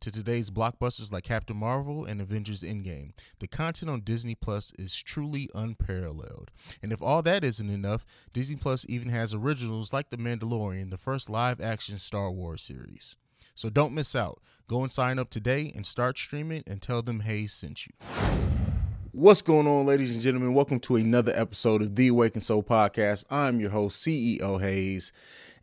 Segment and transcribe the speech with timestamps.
[0.00, 3.12] to today's blockbusters like Captain Marvel and Avengers Endgame.
[3.40, 6.50] The content on Disney Plus is truly unparalleled.
[6.82, 10.98] And if all that isn't enough, Disney Plus even has originals like The Mandalorian, the
[10.98, 13.16] first live action Star Wars series.
[13.54, 14.40] So don't miss out.
[14.68, 17.92] Go and sign up today and start streaming and tell them Haize sent you.
[19.12, 20.54] What's going on, ladies and gentlemen?
[20.54, 23.24] Welcome to another episode of the Awaken Soul Podcast.
[23.30, 25.12] I'm your host, CEO Haize.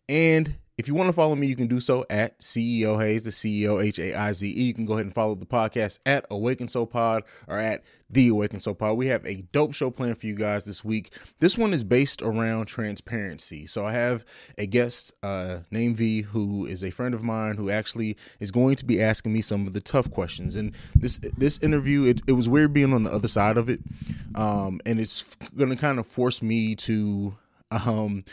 [0.10, 3.30] And if you want to follow me, you can do so at CEO Haize, the
[3.30, 4.64] CEO H A I Z E.
[4.64, 8.28] You can go ahead and follow the podcast at Awaken Soul Pod or at the
[8.28, 8.98] Awaken Soul Pod.
[8.98, 11.14] We have a dope show planned for you guys this week.
[11.40, 13.66] This one is based around transparency.
[13.66, 14.26] So I have
[14.58, 18.76] a guest uh, named V who is a friend of mine who actually is going
[18.76, 20.58] to be asking me some of the tough questions.
[20.58, 23.80] And this this interview, it, it was weird being on the other side of it,
[24.36, 27.38] um, and it's going to kind of force me to.
[27.72, 28.24] Um,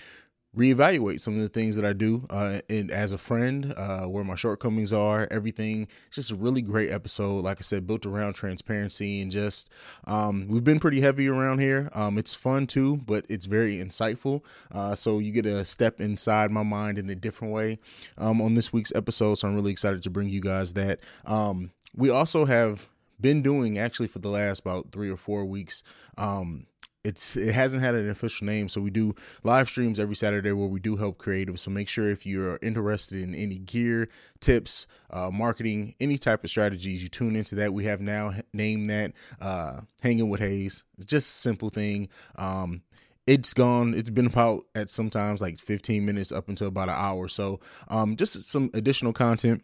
[0.56, 4.24] reevaluate some of the things that I do uh, and as a friend, uh, where
[4.24, 5.88] my shortcomings are, everything.
[6.06, 7.42] It's just a really great episode.
[7.42, 9.70] Like I said, built around transparency and just
[10.06, 11.88] um, we've been pretty heavy around here.
[11.94, 14.44] Um, it's fun too, but it's very insightful.
[14.70, 17.78] Uh, so you get a step inside my mind in a different way
[18.18, 19.36] um, on this week's episode.
[19.36, 21.00] So I'm really excited to bring you guys that.
[21.24, 22.88] Um, we also have
[23.20, 25.82] been doing actually for the last about three or four weeks
[26.18, 26.66] um,
[27.04, 30.68] it's it hasn't had an official name so we do live streams every saturday where
[30.68, 34.08] we do help creative so make sure if you're interested in any gear
[34.40, 37.72] tips uh, marketing any type of strategies you tune into that.
[37.72, 42.08] We have now named that uh, hanging with Haize it's just a simple thing.
[42.36, 42.82] Um,
[43.26, 43.94] it's gone.
[43.94, 47.28] It's been about at sometimes like 15 minutes up until about an hour.
[47.28, 49.62] So um, just some additional content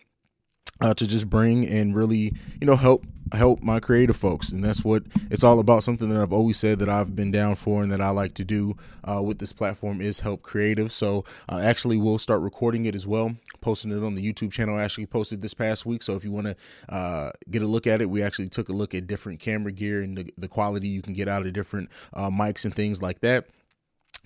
[0.81, 4.53] uh, to just bring and really you know help help my creative folks.
[4.53, 5.85] And that's what it's all about.
[5.85, 8.45] Something that i've always said that i've been down for and that i like to
[8.45, 10.93] do uh, with this platform is help creative.
[10.93, 14.77] So uh, actually we'll start recording it as well posting it on the youtube channel.
[14.77, 16.03] I actually posted this past week.
[16.03, 16.57] So if you want to
[16.89, 20.03] uh, get a look at it we actually took a look at different camera gear
[20.03, 23.21] and the, the quality you can get out of different uh, mics and things like
[23.21, 23.47] that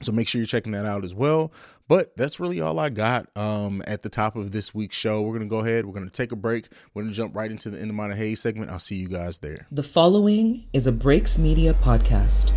[0.05, 1.53] so make sure you're checking that out as well.
[1.89, 5.23] But that's really all I got um, at the top of this week's show.
[5.23, 5.85] We're going to go ahead.
[5.85, 6.69] We're going to take a break.
[6.95, 8.71] We're going to jump right into the In The Mind of Haize segment.
[8.71, 9.67] I'll see you guys there.
[9.71, 12.53] The following is a Breaks Media podcast.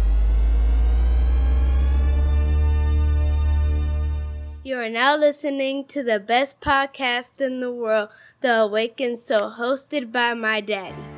[4.63, 8.09] You are now listening to the best podcast in the world,
[8.41, 11.15] The Awakened Soul, hosted by my daddy.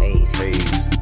[0.00, 0.86] Haize, Haize.
[0.86, 0.98] Haize.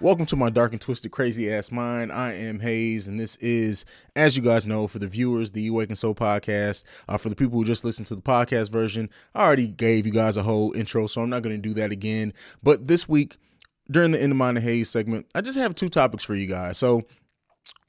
[0.00, 2.12] Welcome to my dark and twisted, crazy ass mind.
[2.12, 3.84] I am Haize, and this is,
[4.16, 6.84] as you guys know, for the viewers, the Awaken Soul podcast.
[7.08, 10.12] Uh, for the people who just listened to the podcast version, I already gave you
[10.12, 12.32] guys a whole intro, so I'm not going to do that again.
[12.62, 13.38] But this week,
[13.90, 16.48] during the In The Mind of Haize segment, I just have two topics for you
[16.48, 16.78] guys.
[16.78, 17.02] So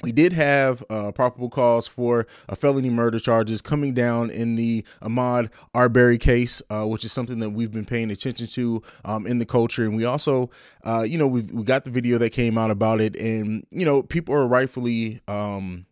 [0.04, 4.86] we did have uh, probable cause for a felony murder charges coming down in the
[5.02, 9.40] Ahmaud Arbery case, uh, which is something that we've been paying attention to um, in
[9.40, 9.86] the culture.
[9.86, 10.50] And we also,
[10.84, 13.86] uh, you know, we've, we got the video that came out about it, and you
[13.86, 15.22] know, people are rightfully.
[15.28, 15.86] Um,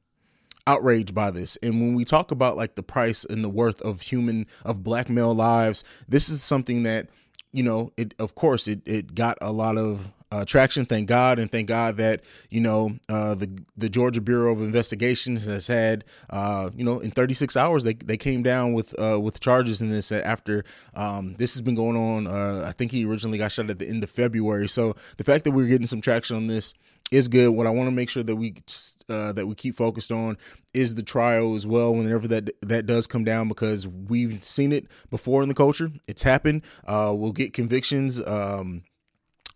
[0.67, 3.99] outraged by this and when we talk about like the price and the worth of
[3.99, 7.09] human of black male lives this is something that
[7.51, 10.85] you know it of course it, it got a lot of uh, traction.
[10.85, 15.45] Thank God, and thank God that you know uh, the the Georgia Bureau of Investigations
[15.45, 19.39] has had uh, you know in 36 hours they, they came down with uh, with
[19.39, 20.63] charges in this after
[20.95, 22.27] um, this has been going on.
[22.27, 24.67] Uh, I think he originally got shot at the end of February.
[24.67, 26.73] So the fact that we're getting some traction on this
[27.11, 27.49] is good.
[27.49, 28.55] What I want to make sure that we
[29.09, 30.37] uh, that we keep focused on
[30.73, 31.93] is the trial as well.
[31.93, 36.23] Whenever that that does come down, because we've seen it before in the culture, it's
[36.23, 36.63] happened.
[36.87, 38.25] Uh, we'll get convictions.
[38.25, 38.83] Um,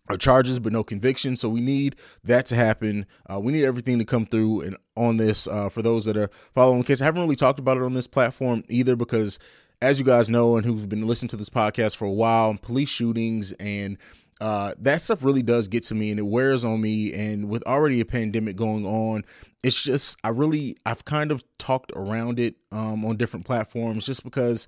[0.10, 1.36] or charges, but no conviction.
[1.36, 3.06] So we need that to happen.
[3.30, 6.30] Uh, we need everything to come through and on this uh, for those that are
[6.54, 7.02] following case.
[7.02, 9.40] I haven't really talked about it on this platform either because,
[9.81, 12.90] as you guys know and who've been listening to this podcast for a while, police
[12.90, 13.98] shootings and
[14.42, 17.13] uh, that stuff really does get to me and it wears on me.
[17.13, 19.24] And with already a pandemic going on,
[19.63, 24.24] it's just, I really, I've kind of talked around it um, on different platforms just
[24.24, 24.68] because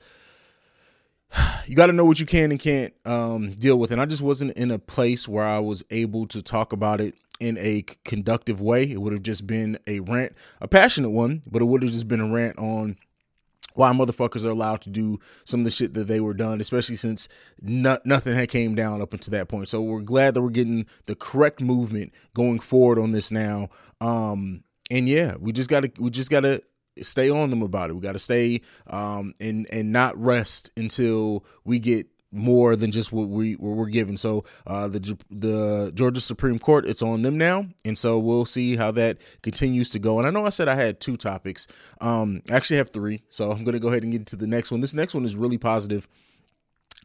[1.68, 3.92] you got to know what you can and can't um, deal with.
[3.92, 7.16] And I just wasn't in a place where I was able to talk about it
[7.40, 8.90] in a conductive way.
[8.90, 12.08] It would have just been a rant, a passionate one, but it would have just
[12.08, 12.98] been a rant on
[13.78, 16.96] why motherfuckers are allowed to do some of the shit that they were done, especially
[16.96, 17.30] since
[17.62, 19.70] no, nothing had came down up until that point.
[19.70, 23.70] So we're glad that we're getting the correct movement going forward on this now.
[24.02, 26.64] Um, and yeah, we just gotta we just gotta
[27.04, 27.94] stay on them about it.
[27.94, 33.30] We gotta stay um, and and not rest until we get more than just what
[33.30, 34.18] we what we're given.
[34.18, 38.76] So uh, the the Georgia Supreme Court, it's on them now, and so we'll see
[38.76, 40.20] how that continues to go.
[40.20, 41.68] And I know I said I had two topics.
[42.02, 44.72] Um, I actually have three, so I'm gonna go ahead and get into the next
[44.72, 44.82] one.
[44.82, 46.08] This next one is really positive.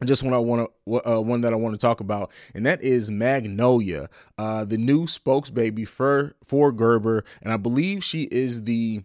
[0.04, 2.82] Just one I want to uh, one that I want to talk about, and that
[2.82, 9.02] is Magnolia, uh, the new spokesbaby for for Gerber, and I believe she is the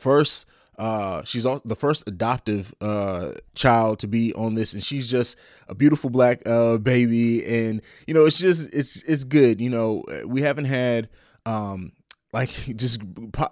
[0.00, 0.46] first
[0.78, 5.36] uh, she's the first adoptive uh, child to be on this, and she's just
[5.68, 7.44] a beautiful black uh, baby.
[7.44, 9.60] And you know, it's just it's it's good.
[9.60, 11.08] You know, we haven't had
[11.46, 11.92] um,
[12.32, 13.02] like just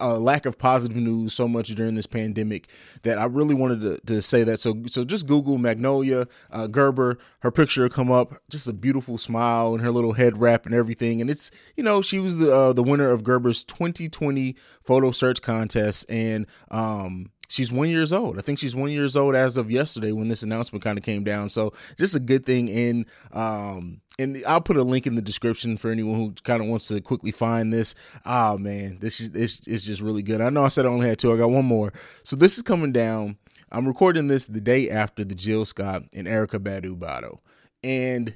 [0.00, 2.68] a lack of positive news so much during this pandemic
[3.02, 4.60] that I really wanted to, to say that.
[4.60, 7.18] So so just Google Magnolia uh, Gerber.
[7.40, 8.34] Her picture come up.
[8.50, 11.20] Just a beautiful smile and her little head wrap and everything.
[11.20, 15.40] And it's you know she was the uh, the winner of Gerber's 2020 photo search
[15.42, 18.38] contest and um she's one years old.
[18.38, 21.24] I think she's one years old as of yesterday when this announcement kind of came
[21.24, 21.50] down.
[21.50, 22.68] So just a good thing.
[22.68, 26.68] in um, and I'll put a link in the description for anyone who kind of
[26.68, 27.94] wants to quickly find this.
[28.24, 30.40] Oh man, this is this is just really good.
[30.40, 31.32] I know I said I only had two.
[31.32, 31.92] I got one more.
[32.22, 33.36] So this is coming down.
[33.70, 37.42] I'm recording this the day after the Jill Scott and Erykah Badu battle,
[37.82, 38.34] and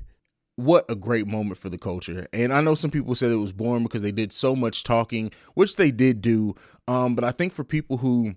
[0.57, 2.27] what a great moment for the culture.
[2.33, 5.31] And I know some people said it was boring because they did so much talking,
[5.55, 6.55] which they did do.
[6.87, 8.35] Um, but I think for people who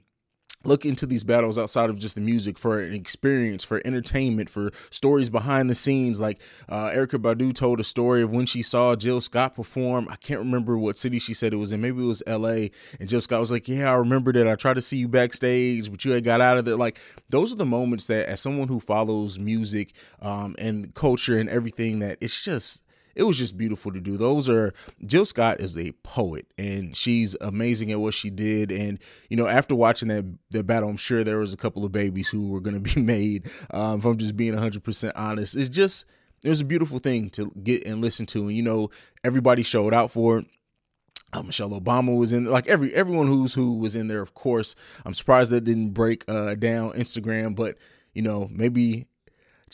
[0.64, 4.72] look into these battles outside of just the music for an experience, for entertainment, for
[4.90, 6.20] stories behind the scenes.
[6.20, 10.08] Like uh, Erykah Badu told a story of when she saw Jill Scott perform.
[10.10, 11.82] I can't remember what city she said it was in.
[11.82, 12.72] Maybe it was L.A.
[13.00, 14.48] And Jill Scott was like, "Yeah, I remember that.
[14.48, 17.00] I tried to see you backstage, but you had got out of there." Like
[17.30, 22.00] those are the moments that, as someone who follows music um, and culture and everything,
[22.00, 22.83] that it's just
[23.16, 24.18] it was just beautiful to do.
[24.18, 24.74] Those are
[25.06, 28.72] Jill Scott is a poet and she's amazing at what she did.
[28.72, 29.00] And
[29.30, 32.30] you know, after watching that that battle, I'm sure there was a couple of babies
[32.30, 33.50] who were going to be made.
[33.72, 36.06] Um, if I'm just being 100 percent honest, it's just
[36.44, 38.44] it was a beautiful thing to get and listen to.
[38.44, 38.90] And you know,
[39.24, 40.46] everybody showed out for it.
[41.32, 44.22] Uh, Michelle Obama was in like every everyone who's who was in there.
[44.22, 44.76] Of course,
[45.06, 47.78] I'm surprised that didn't break uh, down Instagram, but
[48.14, 49.08] you know maybe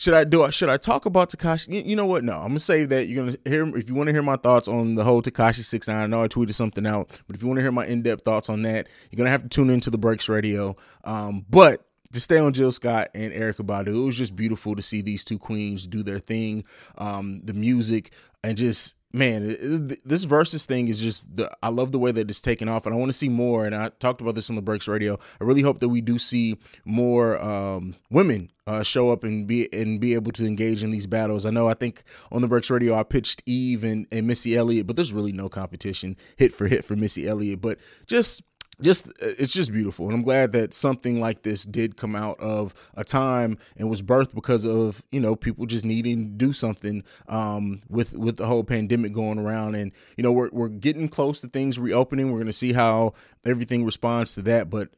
[0.00, 0.50] should I do?
[0.50, 1.74] Should I talk about Tekashi?
[1.74, 2.24] You, you, know what?
[2.24, 3.76] No, I'm gonna save that you're gonna hear.
[3.76, 6.22] If you want to hear my thoughts on the whole Tekashi Six Nine, I know
[6.22, 8.62] I tweeted something out, but if you want to hear my in depth thoughts on
[8.62, 10.74] that, you're gonna have to tune into the Breaks Radio.
[11.04, 11.84] Um, but
[12.14, 15.22] to stay on Jill Scott and Erykah Badu, it was just beautiful to see these
[15.22, 16.64] two queens do their thing.
[16.96, 19.56] Um, the music and just man,
[20.04, 22.94] this versus thing is just the I love the way that it's taken off, and
[22.94, 23.64] I want to see more.
[23.64, 25.18] And I talked about this on the Breaks Radio.
[25.40, 29.68] I really hope that we do see more um, women uh, show up and be
[29.72, 31.44] and be able to engage in these battles.
[31.44, 34.86] I know I think on the Breaks Radio I pitched Eve and, and Missy Elliott,
[34.86, 37.60] but there's really no competition hit for hit for Missy Elliott.
[37.60, 38.42] But just
[38.82, 40.06] just it's just beautiful.
[40.06, 44.02] And i'm glad that something like this did come out of a time and was
[44.02, 48.46] birthed because of you know people just needing to do something um, with with the
[48.46, 49.74] whole pandemic going around.
[49.74, 52.30] And you know we're, we're getting close to things reopening.
[52.30, 54.70] We're going to see how everything responds to that.
[54.70, 54.90] But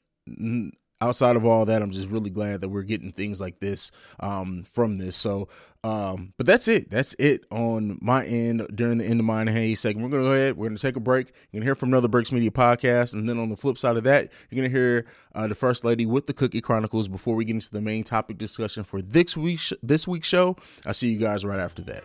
[1.03, 3.91] outside of all that, I'm just really glad that we're getting things like this
[4.21, 5.17] um, from this.
[5.17, 5.49] So,
[5.83, 6.91] um, but that's it.
[6.91, 10.05] That's it on my end during the end of mine hey segment.
[10.05, 10.57] We're gonna go ahead.
[10.57, 11.33] We're gonna take a break.
[11.51, 14.05] You're gonna hear from another Breaks Media podcast, and then on the flip side of
[14.05, 17.55] that, you're gonna hear uh, the first lady with the Cookie Chronicles before we get
[17.55, 20.57] into the main topic discussion for this week this week's show.
[20.87, 22.05] I'll see you guys right after that.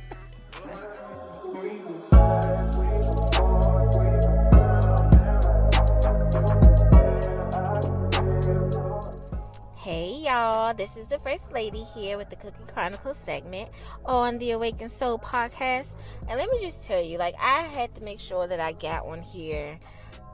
[9.83, 13.67] Hey y'all, this is the First Ladi here with the Cookie Chronicles segment
[14.05, 15.95] on the Awakened Soul podcast.
[16.29, 19.07] And let me just tell you, like, I had to make sure that I got
[19.07, 19.79] one here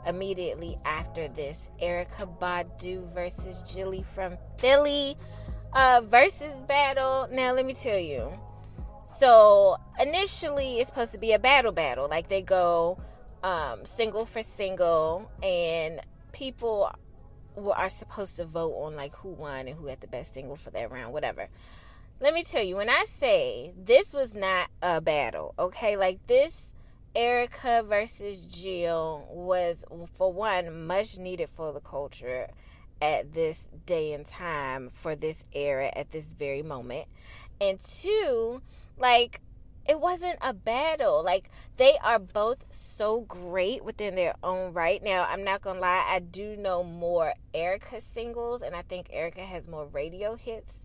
[0.05, 5.15] immediately after this Erykah Badu versus Jilly from Philly
[5.71, 7.29] uh, versus battle.
[7.31, 8.29] Now, let me tell you.
[9.05, 12.09] So, initially, it's supposed to be a battle battle.
[12.09, 12.97] Like, they go
[13.43, 16.01] um, single for single, and
[16.33, 16.91] people
[17.57, 20.69] are supposed to vote on like who won and who had the best single for
[20.71, 21.49] that round, whatever.
[22.19, 26.71] Let me tell you, when I say this was not a battle, okay, like this
[27.15, 29.83] Erykah versus Jill was,
[30.13, 32.47] for one, much needed for the culture
[33.01, 37.07] at this day and time, for this era, at this very moment.
[37.59, 38.61] And two,
[38.99, 39.41] like,
[39.87, 41.23] it wasn't a battle.
[41.23, 45.01] Like they are both so great within their own right.
[45.01, 49.45] Now, I'm not gonna lie, I do know more Erykah singles, and I think Erykah
[49.45, 50.81] has more radio hits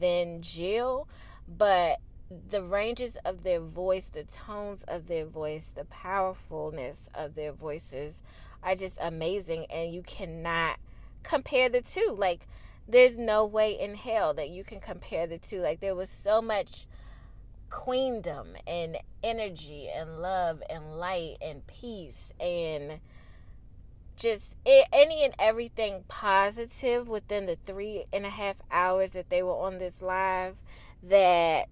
[0.00, 1.08] than Jill,
[1.46, 1.98] but
[2.50, 8.14] the ranges of their voice, the tones of their voice, the powerfulness of their voices
[8.62, 10.78] are just amazing, and you cannot
[11.22, 12.14] compare the two.
[12.16, 12.46] Like,
[12.88, 15.60] there's no way in hell that you can compare the two.
[15.60, 16.86] Like, there was so much
[17.72, 23.00] queendom and energy and love and light and peace and
[24.14, 29.56] just any and everything positive within the three and a half hours that they were
[29.56, 30.54] on this live
[31.02, 31.68] that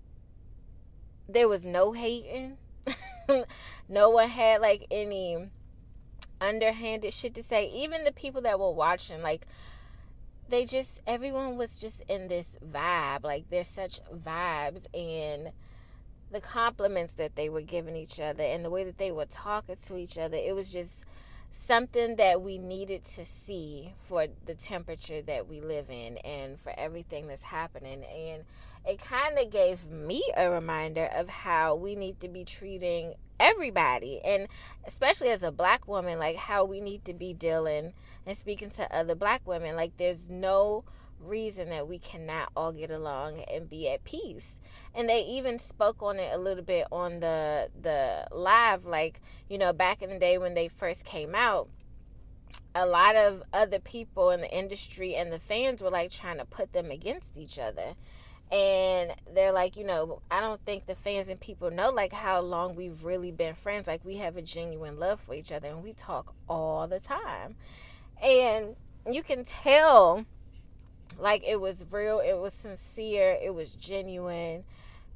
[1.28, 2.56] there was no hating.
[3.88, 5.48] No one had like any
[6.40, 7.68] underhanded shit to say.
[7.70, 9.46] Even the people that were watching like
[10.48, 13.24] they just everyone was just in this vibe.
[13.24, 15.52] Like there's such vibes and
[16.30, 19.76] the compliments that they were giving each other and the way that they were talking
[19.84, 21.04] to each other it was just
[21.52, 26.72] something that we needed to see for the temperature that we live in and for
[26.76, 28.04] everything that's happening.
[28.04, 28.44] And
[28.86, 34.20] it kind of gave me a reminder of how we need to be treating everybody
[34.22, 34.46] and
[34.86, 37.94] especially as a black woman like how we need to be dealing
[38.26, 39.76] and speaking to other black women.
[39.76, 40.84] Like there's no
[41.20, 44.52] reason that we cannot all get along and be at peace
[44.94, 49.58] and they even spoke on it a little bit on the the live like you
[49.58, 51.68] know back in the day when they first came out
[52.74, 56.44] a lot of other people in the industry and the fans were like trying to
[56.44, 57.94] put them against each other.
[58.52, 62.40] And they're like you know i don't think the fans and people know like how
[62.40, 63.86] long we've really been friends.
[63.86, 67.56] Like we have a genuine love for each other and we talk all the time.
[68.22, 68.74] And
[69.10, 70.26] you can tell
[71.18, 74.64] like it was real it was sincere it was genuine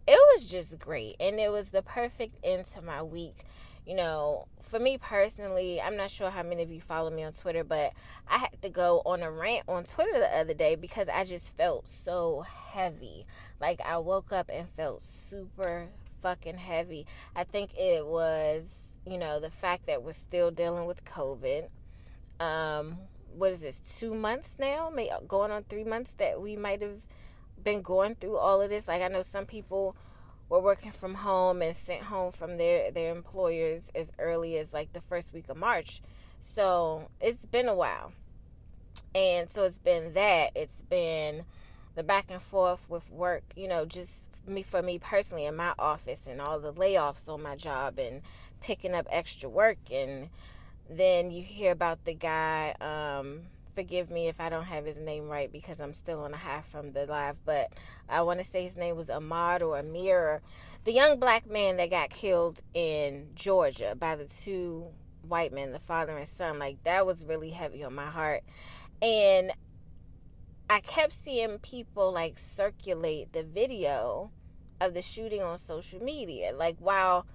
[0.07, 3.45] it was just great and it was the perfect end to my week.
[3.87, 7.35] You know for me personally i'm not sure how many of you follow me on
[7.35, 7.93] twitter but
[8.27, 11.55] i had to go on a rant on twitter the other day because i just
[11.55, 13.25] felt so heavy.
[13.61, 15.89] Like i woke up and felt super
[16.21, 17.07] fucking heavy.
[17.37, 18.63] I think it was
[19.07, 21.69] you know the fact that we're still dealing with covid.
[22.41, 22.99] Um
[23.37, 24.91] what is this two months now?
[24.91, 27.05] May, going on three months that we might have
[27.65, 28.87] been going through all of this.
[28.87, 29.97] Like i know some people
[30.49, 34.93] were working from home and sent home from their their employers as early as like
[34.93, 36.03] the first week of march.
[36.41, 38.13] So it's been a while.
[39.15, 40.51] And so it's been that.
[40.55, 41.45] It's been
[41.95, 45.73] the back and forth with work you know just me for me personally in my
[45.79, 48.21] office and all the layoffs on my job and
[48.61, 49.79] picking up extra work.
[49.91, 50.29] And
[50.89, 53.43] then you hear about the guy um
[53.75, 56.63] forgive me if I don't have his name right because I'm still on a high
[56.63, 57.73] from the live, but
[58.09, 60.43] I want to say his name was Ahmad or Amir,
[60.85, 64.87] the young black man that got killed in Georgia by the two
[65.23, 66.59] white men, the father and son.
[66.59, 68.43] Like that was really heavy on my heart.
[69.03, 69.53] And
[70.71, 74.31] I kept seeing people like circulate the video
[74.81, 76.53] of the shooting on social media.
[76.55, 77.27] Like while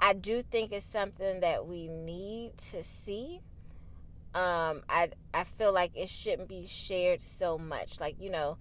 [0.00, 3.40] I do think it's something that we need to see
[4.34, 8.56] um i i feel like it shouldn't be shared so much like you know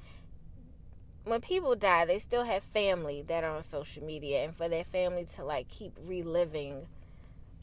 [1.24, 4.84] when people die they still have family that are on social media and for their
[4.84, 6.88] family to like keep reliving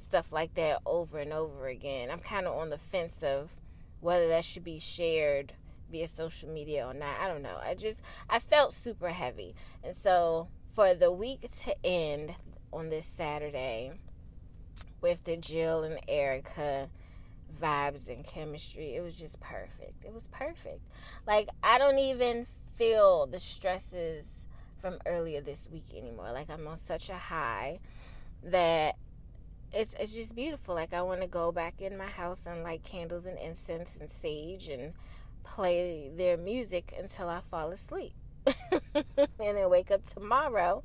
[0.08, 2.10] stuff like that over and over again.
[2.10, 3.54] I'm kind of on the fence of
[4.00, 5.52] whether that should be shared
[5.90, 7.20] via social media or not.
[7.20, 7.58] I don't know.
[7.62, 9.54] I just I felt super heavy.
[9.84, 12.34] And so for the week to end
[12.72, 13.92] on this Saturday
[15.02, 16.88] with the Jill and Erykah
[17.60, 20.04] vibes and chemistry, it was just perfect.
[20.04, 20.82] It was perfect.
[21.26, 24.26] Like I don't even feel the stresses
[24.80, 26.32] from earlier this week anymore.
[26.32, 27.80] Like I'm on such a high
[28.44, 28.96] that
[29.72, 30.74] it's it's just beautiful.
[30.74, 34.10] Like I want to go back in my house and light candles and incense and
[34.10, 34.92] sage and
[35.44, 38.12] play their music until I fall asleep.
[38.94, 40.82] and then wake up tomorrow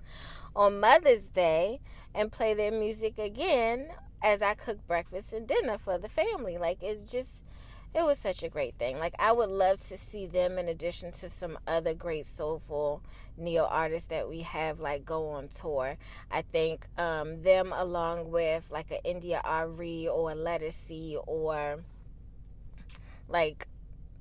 [0.55, 1.79] on Mother's Day
[2.13, 3.87] and play their music again
[4.23, 6.57] as I cook breakfast and dinner for the family.
[6.57, 7.41] Like it's just
[7.93, 8.97] it was such a great thing.
[8.97, 13.03] Like I would love to see them in addition to some other great soulful
[13.37, 15.97] neo artists that we have like go on tour.
[16.31, 21.83] I think um, them along with like an India Arie or a Ledisi or
[23.27, 23.67] like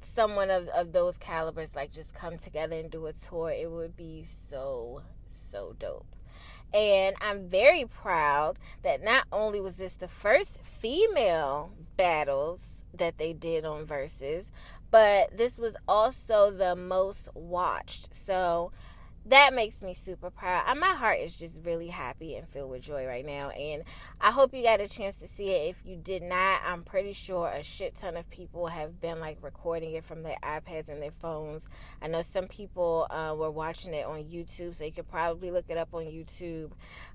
[0.03, 3.51] someone of, of those calibers like just come together and do a tour.
[3.51, 6.07] It would be so so dope.
[6.75, 12.63] And I'm very proud that not only was this the first female battles
[12.95, 14.47] that they did on Verzuz,
[14.91, 18.15] but this was also the most watched.
[18.15, 18.73] So
[19.27, 20.77] that makes me super proud.
[20.77, 23.51] My heart is just really happy and filled with joy right now.
[23.51, 23.85] And
[24.21, 25.71] I hope you got a chance to see it.
[25.71, 29.39] If you did not, I'm pretty sure a shit ton of people have been like
[29.41, 31.69] recording it from their iPads and their phones.
[32.01, 35.67] I know some people uh, were watching it on YouTube, so you could probably look
[35.69, 36.73] it up on YouTube.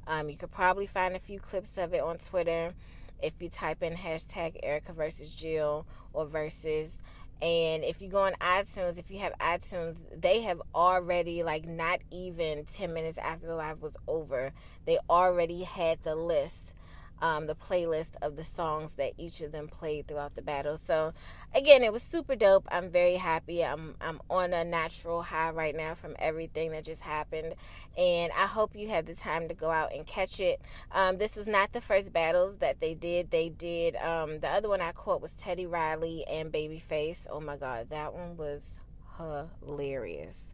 [0.07, 2.73] Um, you could probably find a few clips of it on Twitter
[3.21, 6.97] if you type in hashtag Erykah versus Jill or versus.
[7.41, 11.99] And if you go on iTunes, if you have iTunes, they have already, like, not
[12.09, 14.53] even 10 minutes after the live was over,
[14.85, 16.73] they already had the list
[17.21, 20.77] um, the playlist of the songs that each of them played throughout the battle.
[20.77, 21.13] So
[21.53, 22.67] again, it was super dope.
[22.71, 23.63] I'm very happy.
[23.63, 27.55] I'm I'm on a natural high right now from everything that just happened,
[27.97, 30.61] and I hope you had the time to go out and catch it.
[30.91, 33.31] Um, this was not the first battles that they did.
[33.31, 37.27] They did um, the other one I caught was Teddy Riley and Babyface.
[37.29, 38.79] Oh my God, that one was
[39.17, 40.46] hilarious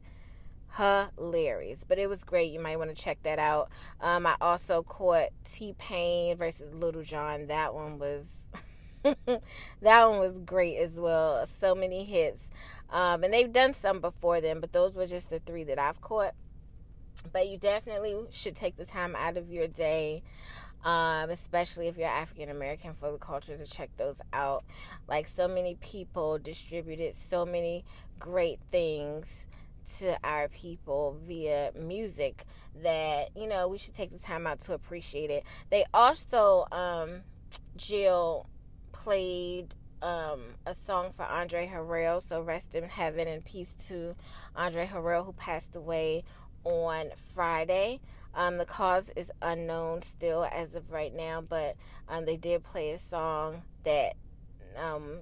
[0.77, 1.83] hilarious.
[1.87, 2.51] But it was great.
[2.51, 3.69] You might want to check that out.
[4.01, 7.47] Um, I also caught T Pain versus Lil Jon.
[7.47, 8.25] That one was
[9.03, 11.45] that one was great as well.
[11.45, 12.49] So many hits.
[12.89, 15.99] Um, and they've done some before them, but those were just the three that I've
[15.99, 16.33] caught.
[17.31, 20.23] But you definitely should take the time out of your day,
[20.83, 24.63] um, especially if you're African American for the culture, to check those out.
[25.07, 27.83] Like so many people distributed so many
[28.19, 29.47] great things
[29.99, 32.45] to our people via music
[32.81, 37.21] that you know we should take the time out to appreciate it they also um
[37.75, 38.47] jill
[38.91, 44.15] played um, a song for Andre Harrell, so rest in heaven and peace to
[44.55, 46.25] Andre Harrell, who passed away
[46.65, 48.01] on Friday.
[48.35, 51.75] Um, the cause is unknown still as of right now, but
[52.09, 54.15] um, they did play a song that
[54.75, 55.19] um,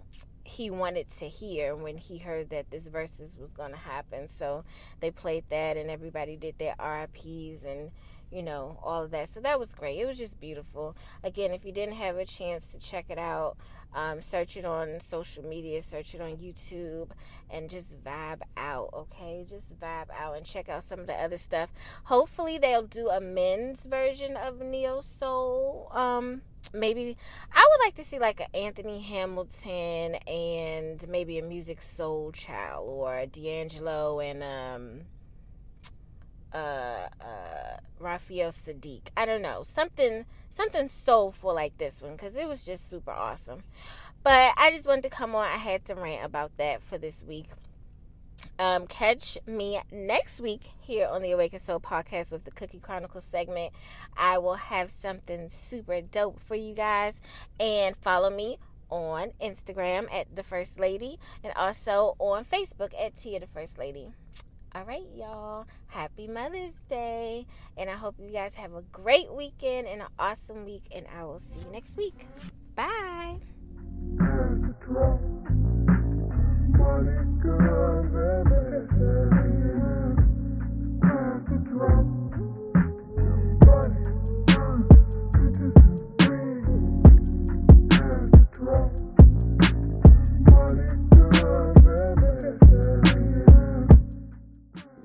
[0.52, 4.28] he wanted to hear when he heard that this Verzuz was going to happen.
[4.28, 4.64] So
[5.00, 7.92] they played that, and everybody did their RIPs and
[8.32, 9.30] you know all of that.
[9.30, 10.00] So that was great.
[10.00, 10.96] It was just beautiful.
[11.24, 13.58] Again, if you didn't have a chance to check it out,
[13.94, 17.10] um, search it on social media, search it on YouTube,
[17.50, 19.46] and just vibe out, okay?
[19.48, 21.70] Just vibe out and check out some of the other stuff.
[22.06, 25.89] Hopefully, they'll do a men's version of Neo Soul.
[25.91, 26.41] Um,
[26.74, 27.17] maybe
[27.52, 33.26] I would like to see like an Anthony Hamilton and maybe a Musiq Soulchild or
[33.26, 35.02] D'Angelo and um
[36.54, 39.02] uh uh Raphael Saadiq.
[39.16, 43.64] I don't know something something soulful like this one because it was just super awesome.
[44.24, 45.46] But I just wanted to come on.
[45.46, 47.48] I had to rant about that for this week.
[48.60, 53.24] Um, catch me next week here on the Awaken Soul podcast with the Cookie Chronicles
[53.24, 53.74] segment.
[54.16, 57.20] I will have something super dope for you guys.
[57.60, 58.60] And follow me
[58.90, 64.12] on Instagram at the First Ladi and also on Facebook at Tia the First Ladi.
[64.73, 65.65] All right, y'all.
[65.88, 67.45] Happy Mother's Day.
[67.77, 70.84] And I hope you guys have a great weekend and an awesome week.
[70.95, 72.25] And I will see you next week.
[72.75, 73.39] Bye.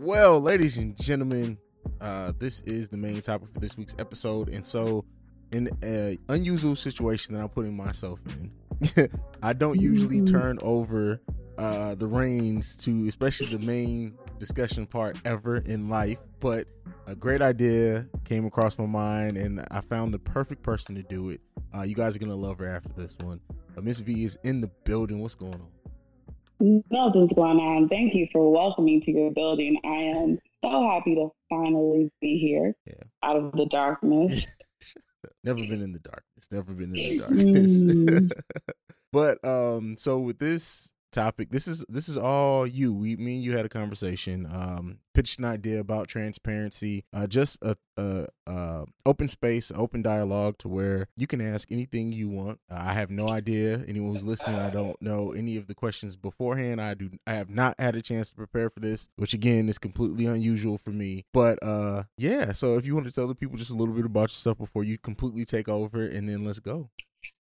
[0.06, 1.58] Well, ladies and gentlemen,
[2.00, 4.48] uh, this is the main topic for this week's episode.
[4.50, 5.04] And so,
[5.50, 9.10] in an unusual situation that I'm putting myself in.
[9.42, 11.20] I don't usually turn over
[11.58, 16.68] uh, the reins to, especially the main discussion part ever in life, but
[17.08, 21.30] a great idea came across my mind, and I found the perfect person to do
[21.30, 21.40] it.
[21.74, 23.40] Uh, you guys are gonna love her after this one.
[23.76, 25.18] Uh, Miss V is in the building.
[25.18, 25.75] What's going on?
[26.60, 27.88] Nothing's going on.
[27.88, 29.78] Thank you for welcoming to your building.
[29.84, 33.02] I am so happy to finally be here Yeah.
[33.22, 34.46] out of the darkness.
[35.44, 36.48] never been in the darkness.
[36.50, 37.84] Never been in the darkness.
[37.84, 38.30] Mm.
[39.12, 42.92] but um, so with this topic, this is this is all you.
[42.92, 44.46] We, me and you had a conversation.
[44.50, 47.04] Um, pitched an idea about transparency.
[47.12, 52.12] Uh, just a, a, uh open space, open dialogue to where you can ask anything
[52.12, 52.60] you want.
[52.70, 53.82] Uh, I have no idea.
[53.88, 56.80] Anyone who's listening, I don't know any of the questions beforehand.
[56.80, 57.10] I do.
[57.26, 60.76] I have not had a chance to prepare for this, which again is completely unusual
[60.76, 61.24] for me.
[61.32, 62.52] But uh, yeah.
[62.52, 64.84] So if you want to tell the people just a little bit about yourself before
[64.84, 66.90] you completely take over, and then let's go.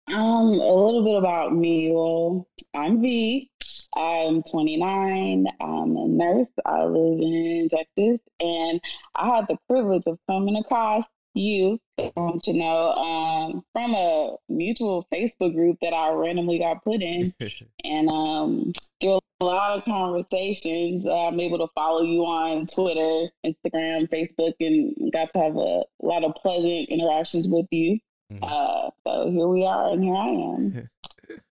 [0.10, 1.92] Um, a little bit about me.
[1.92, 3.52] Well, I'm V.
[3.96, 5.48] I'm 29.
[5.60, 6.50] I'm a nurse.
[6.66, 8.80] I live in Texas, and
[9.16, 11.80] I had the privilege of coming across you,
[12.16, 17.34] um, to know, um, from a mutual Facebook group that I randomly got put in,
[17.84, 24.10] and um, through a lot of conversations, I'm able to follow you on Twitter, Instagram,
[24.10, 28.00] Facebook, and got to have a lot of pleasant interactions with you.
[28.32, 28.44] Mhm.
[28.44, 30.90] Uh, so here we are, and here I am.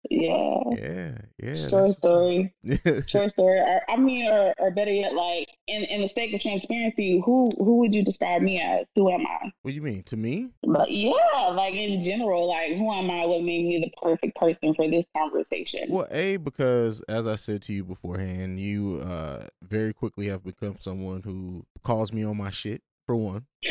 [0.08, 0.60] Yeah.
[0.70, 1.68] yeah, yeah.
[1.68, 2.54] Short story.
[3.06, 3.58] Short story.
[3.58, 7.50] Or, I mean, or, or better yet, like in, in the sake of transparency, who
[7.58, 8.86] who would you describe me as?
[8.94, 9.52] Who am I?
[9.62, 10.50] what do you mean to me?
[10.62, 13.26] But yeah, like in general, like who am I?
[13.26, 15.88] What made me the perfect person for this conversation?
[15.90, 20.76] Well, a because as I said to you beforehand, you uh very quickly have become
[20.78, 23.46] someone who calls me on my shit for one,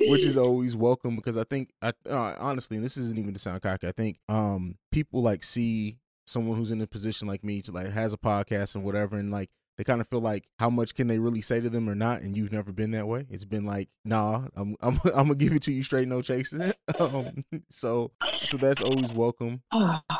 [0.00, 3.40] which is always welcome because I think I uh, honestly, and this isn't even to
[3.40, 3.88] sound cocky.
[3.88, 7.90] I think um people like see someone who's in a position like me to like
[7.90, 11.06] has a podcast and whatever, and like they kind of feel like how much can
[11.06, 13.26] they really say to them or not and you've never been that way?
[13.30, 16.72] It's been like nah i'm i'm, I'm gonna give it to you straight no chasing
[16.98, 18.12] um so
[18.42, 19.62] so that's always welcome.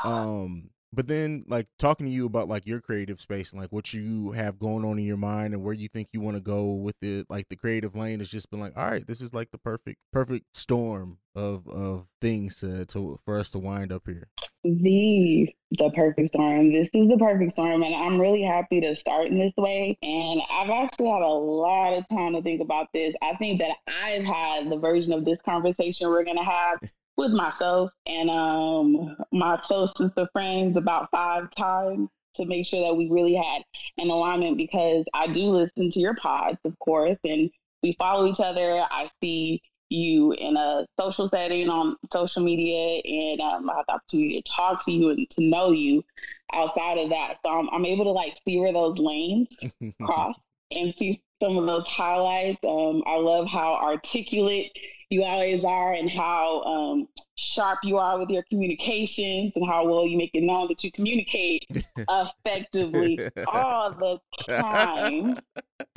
[0.04, 3.92] Um but then like talking to you about like your creative space and like what
[3.92, 6.72] you have going on in your mind and where you think you want to go
[6.72, 9.50] with it like the creative lane has just been like all right this is like
[9.50, 14.28] the perfect perfect storm of of things to, to for us to wind up here
[14.64, 16.72] the the perfect storm.
[16.72, 19.98] This is the perfect storm, and I'm really happy to start in this way.
[20.02, 23.14] And I've actually had a lot of time to think about this.
[23.22, 26.78] I think that I've had the version of this conversation we're gonna have
[27.16, 32.94] with myself and um my closest of friends about five times to make sure that
[32.94, 33.62] we really had
[33.98, 37.50] an alignment because I do listen to your pods, of course, and
[37.82, 38.84] we follow each other.
[38.90, 43.94] I see you in a social setting on social media and um, I have the
[43.94, 46.04] opportunity to talk to you and to know you
[46.52, 47.36] outside of that.
[47.44, 49.48] So I'm, I'm able to like see where those lanes
[50.02, 50.36] cross
[50.72, 52.58] and see some of those highlights.
[52.64, 54.72] Um, I love how articulate
[55.10, 60.06] you always are and how um, sharp you are with your communications and how well
[60.06, 61.64] you make it known that you communicate
[61.96, 64.18] effectively all the
[64.48, 65.36] time.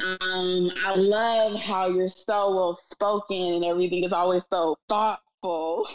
[0.02, 5.88] Um, I love how you're so well spoken and everything is always so thoughtful.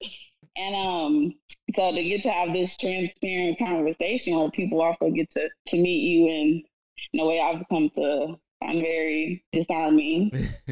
[0.56, 1.34] and um,
[1.74, 6.00] so to get to have this transparent conversation where people also get to to meet
[6.00, 6.62] you in,
[7.12, 10.30] in a way I've come to find very disarming.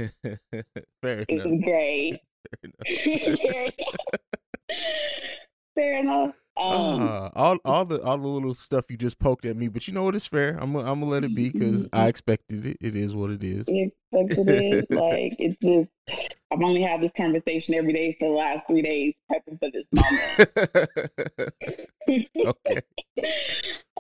[1.03, 2.21] fair It's enough great.
[3.35, 3.75] Fair enough.
[5.75, 6.35] Fair enough.
[6.57, 9.89] Um, Ah, all all the all the little stuff you just poked at me, but
[9.89, 10.15] you know what?
[10.15, 10.57] It's fair.
[10.61, 12.77] I'm gonna I'm gonna let it be because I expected it.
[12.81, 13.67] It is what it is.
[13.69, 14.91] you expect it.
[14.91, 15.91] Like it's just
[16.53, 19.85] I've only had this conversation every day for the last three days prepping for this
[22.09, 22.47] moment.
[22.47, 22.81] okay.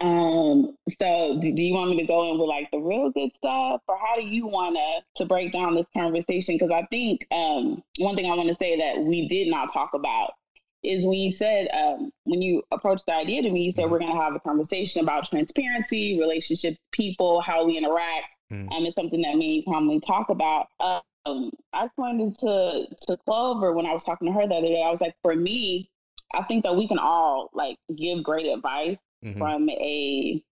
[0.00, 3.30] Um, so do, do you want me to go in with like the real good
[3.36, 6.56] stuff or how do you want to to break down this conversation?
[6.56, 9.94] Because I think um, one thing I want to say that we did not talk
[9.94, 10.32] about
[10.84, 13.98] is when you said um, when you approached the idea to me, you said we're
[13.98, 18.26] going to have a conversation about transparency, relationships, people, how we interact.
[18.52, 18.70] Mhm.
[18.72, 20.68] Um, it's something that me and commonly talk about.
[20.80, 24.82] Um, I pointed to to Clover when I was talking to her the other day.
[24.82, 25.90] I was like, for me,
[26.34, 29.38] I think that we can all like give great advice Mhm.
[29.38, 30.42] from a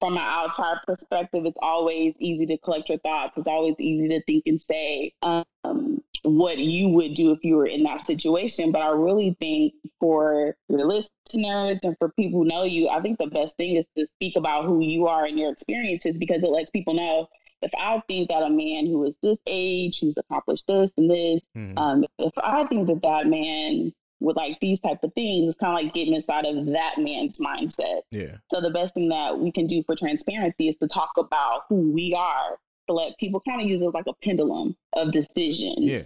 [0.00, 1.46] from an outside perspective.
[1.46, 3.38] It's always easy to collect your thoughts.
[3.38, 5.93] It's always easy to think and say um,
[6.24, 8.72] what you would do if you were in that situation.
[8.72, 13.18] But I really think for your listeners and for people who know you, I think
[13.18, 16.48] the best thing is to speak about who you are and your experiences because it
[16.50, 17.28] lets people know
[17.62, 21.40] if I think that a man who is this age, who's accomplished this and this,
[21.56, 21.78] Mhm.
[21.78, 25.76] um, if I think that that man with like these type of things, it's kind
[25.78, 28.00] of like getting inside of that man's mindset.
[28.10, 28.36] yeah.
[28.50, 31.90] So the best thing that we can do for transparency is to talk about who
[31.92, 35.78] we are let people kind of use it like a pendulum of decisions.
[35.80, 36.02] Yeah.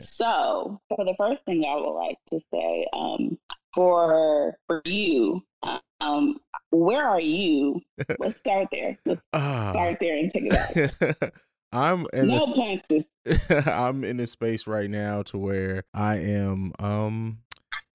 [0.00, 3.38] So for the first thing I would like to say, um,
[3.74, 5.42] for for you,
[6.00, 6.40] um,
[6.70, 7.80] where are you?
[8.18, 8.98] Let's start there.
[9.04, 9.70] Let's Ah.
[9.72, 11.32] start there and take it out.
[11.72, 13.04] I'm in no punches.
[13.66, 17.38] I'm in a space right now to where I am um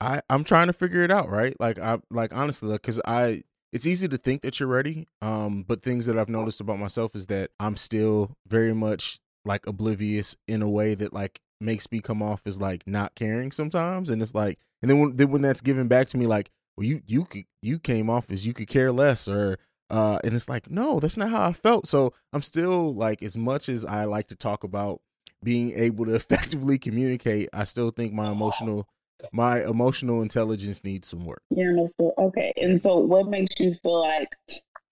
[0.02, 1.56] I I'm trying to figure it out, right?
[1.60, 5.08] Like I like honestly like cuz I it's easy to think that you're ready.
[5.22, 9.66] Um but things that I've noticed about myself is that I'm still very much like
[9.66, 14.10] oblivious in a way that like makes me come off as like not caring sometimes
[14.10, 16.86] and it's like and then when then when that's given back to me like well
[16.86, 19.58] you you could you came off as you could care less or
[19.90, 23.36] uh and it's like no that's not how I felt so I'm still like as
[23.38, 25.02] much as I like to talk about
[25.44, 28.88] being able to effectively communicate I still think my emotional
[29.32, 31.42] my emotional intelligence needs some work.
[31.52, 32.54] Okay.
[32.58, 34.28] And so what makes you feel like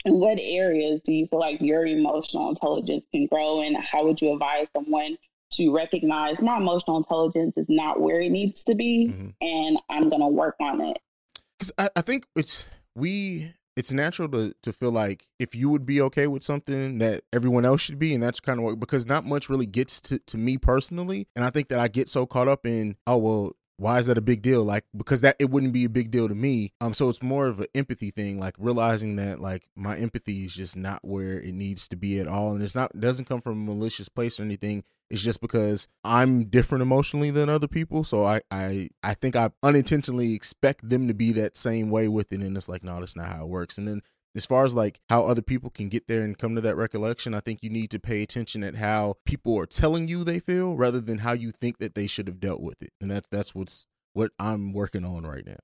[0.05, 4.21] in what areas do you feel like your emotional intelligence can grow and how would
[4.21, 5.17] you advise someone
[5.53, 9.33] to recognize my emotional intelligence is not where it needs to be Mhm.
[9.41, 10.97] and I'm gonna work on it.
[11.57, 15.85] because I, I think it's we it's natural to to feel like if you would
[15.85, 19.05] be okay with something that everyone else should be and that's kind of what because
[19.05, 22.25] not much really gets to to me personally and i think that i get so
[22.25, 25.49] caught up in oh well why is that a big deal like because that it
[25.49, 28.39] wouldn't be a big deal to me um so it's more of an empathy thing
[28.39, 32.27] like realizing that like my empathy is just not where it needs to be at
[32.27, 35.41] all and it's not it doesn't come from a malicious place or anything it's just
[35.41, 38.03] because I'm different emotionally than other people.
[38.03, 42.33] So I, I I think I unintentionally expect them to be that same way with
[42.33, 42.41] it.
[42.41, 43.77] And it's like, no, that's not how it works.
[43.77, 44.01] And then
[44.36, 47.34] as far as like how other people can get there and come to that recollection,
[47.34, 50.76] I think you need to pay attention at how people are telling you they feel
[50.76, 52.91] rather than how you think that they should have dealt with it.
[53.00, 55.58] And that's that's what's what I'm working on right now.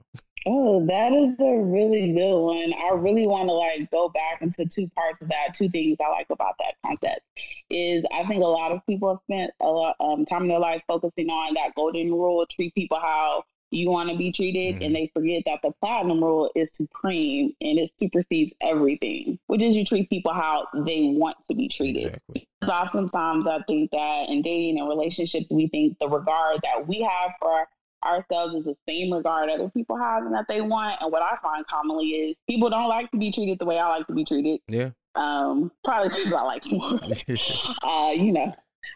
[0.47, 2.73] Oh, that is a really good one.
[2.73, 5.53] I really want to like go back into two parts of that.
[5.53, 7.21] Two things I like about that concept
[7.69, 10.59] is I think a lot of people have spent a lot um, time in their
[10.59, 14.85] life focusing on that golden rule: treat people how you want to be treated, Mhm.
[14.85, 19.75] and they forget that the platinum rule is supreme and it supersedes everything, which is
[19.75, 22.05] you treat people how they want to be treated.
[22.05, 22.47] Exactly.
[22.67, 27.31] Oftentimes, I think that in dating and relationships, we think the regard that we have
[27.39, 27.67] for
[28.03, 31.01] ourselves is the same regard other people have and that they want.
[31.01, 33.87] And what I find commonly is people don't like to be treated the way I
[33.89, 34.59] like to be treated.
[34.67, 34.91] Yeah.
[35.15, 36.93] Um, probably people I like more.
[37.83, 38.53] uh, you know,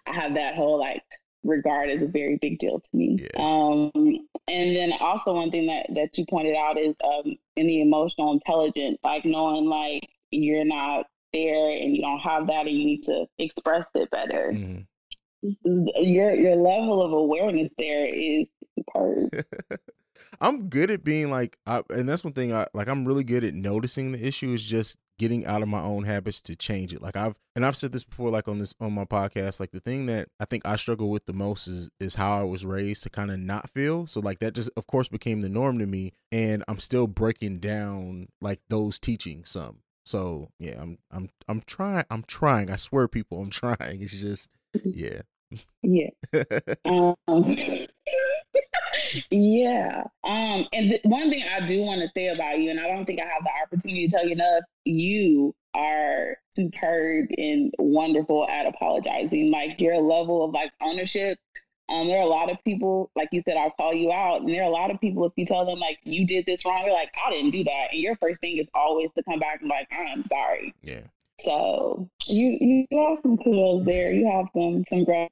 [0.08, 1.04] I have that whole like
[1.46, 3.20] regard is a very big deal to me.
[3.22, 3.42] Yeah.
[3.42, 3.92] Um,
[4.48, 8.34] and then also one thing that that you pointed out is um, in the emotional
[8.34, 13.04] intelligence, like knowing like you're not there and you don't have that and you need
[13.04, 14.52] to express it better.
[14.54, 14.86] Mhm.
[15.64, 19.30] Your your level of awareness there is superb.
[20.42, 22.88] I'm good at being like, I, and that's one thing I like.
[22.88, 24.54] I'm really good at noticing the issue.
[24.54, 27.02] Is just getting out of my own habits to change it.
[27.02, 29.60] Like I've and I've said this before, like on this on my podcast.
[29.60, 32.44] Like the thing that I think I struggle with the most is is how I
[32.44, 34.08] was raised to kind of not feel.
[34.08, 37.60] So like that just of course became the norm to me, and I'm still breaking
[37.60, 39.80] down like those teachings some.
[40.06, 42.06] So yeah, I'm I'm I'm trying.
[42.10, 42.70] I'm trying.
[42.70, 44.02] I swear, people, I'm trying.
[44.02, 44.50] It's just
[44.84, 45.22] yeah.
[45.82, 46.10] Yeah.
[46.86, 47.88] Um,
[49.30, 50.04] yeah.
[50.24, 53.06] Um, and th- one thing I do want to say about you, and I don't
[53.06, 58.66] think I have the opportunity to tell you enough, you are superb and wonderful at
[58.66, 59.52] apologizing.
[59.52, 61.38] Like your level of like ownership.
[61.88, 64.42] Um, there are a lot of people, like you said, I'll call you out.
[64.42, 66.66] And there are a lot of people, if you tell them like you did this
[66.66, 67.90] wrong, you're like, I didn't do that.
[67.92, 70.74] And your first thing is always to come back and like, I'm sorry.
[70.82, 71.02] yeah.
[71.40, 74.14] So you you have some kudos there.
[74.14, 75.30] You have some some growth.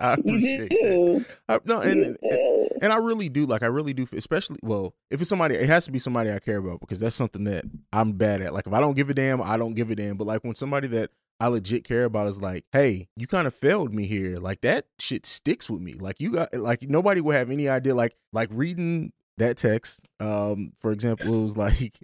[0.00, 1.26] I You appreciate that.
[1.48, 4.94] I, no, You and, and and I really do like I really do especially well
[5.10, 7.64] if it's somebody it has to be somebody I care about because that's something that
[7.92, 10.16] I'm bad at like if I don't give a damn I don't give a damn
[10.16, 13.54] but like when somebody that I legit care about is like hey you kind of
[13.54, 17.36] failed me here like that shit sticks with me like you got like nobody would
[17.36, 21.98] have any idea like like reading that text um for example it was like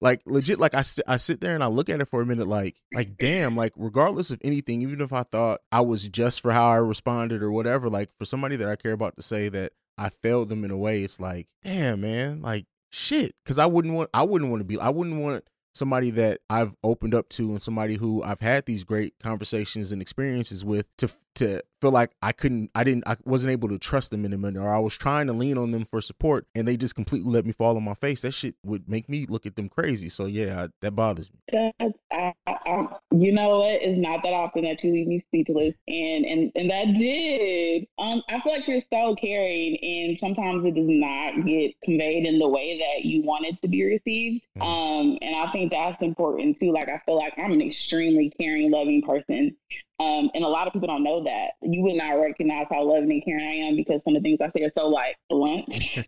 [0.00, 2.26] like legit like I sit, I sit there and I look at it for a
[2.26, 6.40] minute like like damn like regardless of anything even if I thought I was just
[6.40, 9.48] for how I responded or whatever like for somebody that I care about to say
[9.48, 13.66] that I failed them in a way it's like damn man like shit cuz I
[13.66, 17.28] wouldn't want I wouldn't want to be I wouldn't want somebody that I've opened up
[17.30, 21.90] to and somebody who I've had these great conversations and experiences with to to feel
[21.90, 24.96] like I couldn't, I didn't, I wasn't able to trust them anymore, or I was
[24.96, 27.84] trying to lean on them for support, and they just completely let me fall on
[27.84, 28.22] my face.
[28.22, 30.08] That shit would make me look at them crazy.
[30.08, 31.72] So yeah, I, that bothers me.
[31.80, 32.32] I,
[32.66, 33.80] I, you know what?
[33.80, 37.86] It's not that often that you leave me speechless, and and and that did.
[37.98, 42.38] Um, I feel like you're so caring, and sometimes it does not get conveyed in
[42.38, 44.44] the way that you want it to be received.
[44.56, 44.62] Mhm.
[44.62, 46.72] Um, and I think that's important too.
[46.72, 49.56] Like I feel like I'm an extremely caring, loving person.
[50.00, 51.52] Um, and a lot of people don't know that.
[51.62, 54.40] You would not recognize how loving and caring I am because some of the things
[54.40, 55.68] I say are so like blunt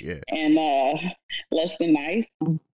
[0.00, 0.20] yeah.
[0.28, 0.94] and uh,
[1.50, 2.24] less than nice.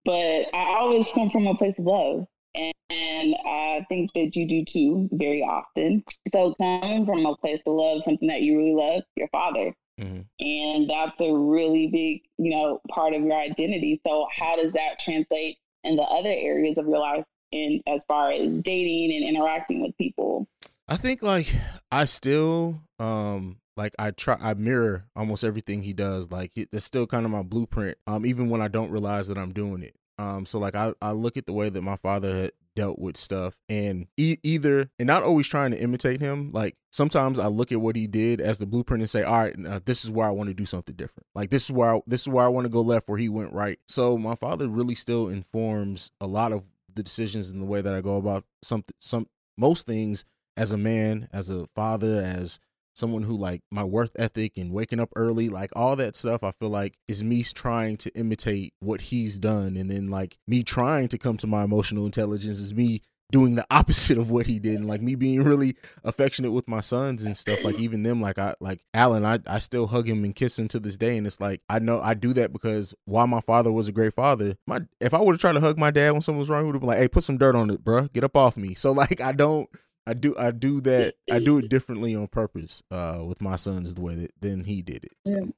[0.04, 2.26] But I always come from a place of love.
[2.54, 6.04] And, and I think that you do too, very often.
[6.32, 9.74] So, coming from a place of love, something that you really love, your father.
[9.98, 10.24] Mhm.
[10.38, 14.00] And that's a really big, you know, part of your identity.
[14.06, 18.32] So, how does that translate in the other areas of your life, in as far
[18.32, 20.46] as dating and interacting with people?
[20.88, 21.54] I think like
[21.90, 26.30] I still um like I try I mirror almost everything he does.
[26.30, 27.96] Like it, it's still kind of my blueprint.
[28.06, 29.94] Um even when I don't realize that I'm doing it.
[30.18, 33.16] Um so like I I look at the way that my father had dealt with
[33.16, 37.70] stuff and e- either and not always trying to imitate him like sometimes i look
[37.70, 40.26] at what he did as the blueprint and say all right now this is where
[40.26, 42.48] i want to do something different like this is where I, this is where i
[42.48, 46.26] want to go left where he went right so my father really still informs a
[46.26, 46.64] lot of
[46.94, 49.26] the decisions and the way that i go about some some
[49.56, 50.24] most things
[50.56, 52.60] as a man, as a father, as
[52.94, 56.52] someone who like my worth ethic and waking up early, like all that stuff, I
[56.52, 59.76] feel like is me trying to imitate what he's done.
[59.76, 63.66] And then like me trying to come to my emotional intelligence is me doing the
[63.70, 64.76] opposite of what he did.
[64.76, 67.64] And like me being really affectionate with my sons and stuff.
[67.64, 70.68] Like even them, like I like Alan, I, I still hug him and kiss him
[70.68, 71.16] to this day.
[71.16, 74.14] And it's like I know I do that because while my father was a great
[74.14, 76.62] father, my if I would have tried to hug my dad when something was wrong,
[76.62, 78.12] he would have been like, Hey, put some dirt on it, bruh.
[78.12, 78.74] Get up off me.
[78.74, 79.68] So like I don't
[80.06, 83.94] I do I do that I do it differently on purpose uh with my sons
[83.94, 85.12] the way that than he did it.
[85.26, 85.52] So.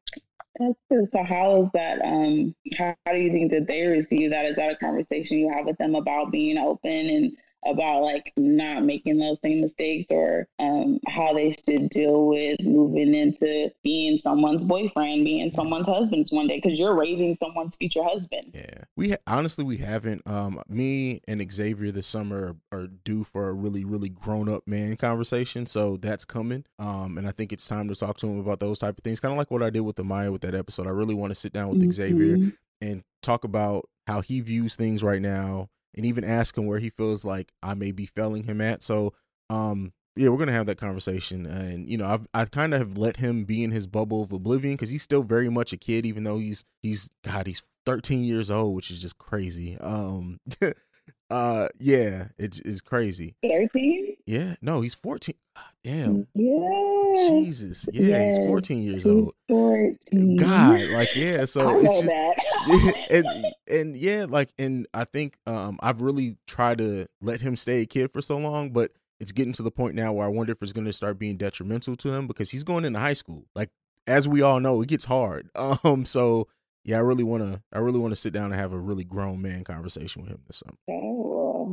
[0.59, 4.47] So how is that um how, how do you think that they receive that?
[4.47, 7.37] Is that a conversation you have with them about being open and
[7.71, 13.15] about like not making those same mistakes or um how they should deal with moving
[13.15, 18.45] into being someone's boyfriend, being someone's husband one day because you're raising someone's future husband.
[18.55, 18.85] yeah.
[18.97, 23.49] We ha- honestly we haven't um me and Xavier this summer are, are due for
[23.49, 25.67] a really really grown up man conversation.
[25.67, 26.65] So that's coming.
[26.79, 29.21] Um and I think it's time to talk to him about those type of things.
[29.21, 30.87] Kind of like what I did with Amaya with that episode.
[30.87, 32.57] I really want to sit down with Xavier Mhm.
[32.81, 36.91] and talk about how he views things right now and even ask him where he
[36.91, 38.83] feels like I may be failing him at.
[38.83, 39.15] So,
[39.51, 42.97] um, yeah, we're gonna have that conversation, and you know, I've I kind of have
[42.97, 46.07] let him be in his bubble of oblivion because he's still very much a kid,
[46.07, 49.77] even though he's he's God, he's 13 years old, which is just crazy.
[49.79, 50.41] Um,
[51.31, 53.37] uh, yeah, it's it's crazy.
[53.43, 54.17] 13?
[54.27, 55.35] Yeah, no, he's 14.
[55.55, 57.29] God damn, Yeah.
[57.29, 58.37] Jesus, yeah, Yes.
[58.37, 59.35] he's 14 years He's old.
[59.49, 60.37] 14.
[60.37, 62.15] God, like yeah, so it's just
[62.67, 63.27] yeah, and
[63.71, 67.87] and yeah, like and I think um I've really tried to let him stay a
[67.87, 70.63] kid for so long, but it's getting to the point now where I wonder if
[70.63, 73.47] it's going to start being detrimental to him because he's going into high school.
[73.55, 73.71] Like
[74.07, 75.49] as we all know, it gets hard.
[75.85, 76.49] Um, so
[76.85, 79.05] yeah, I really want to I really want to sit down and have a really
[79.05, 80.77] grown man conversation with him this summer.
[80.91, 81.15] Oh,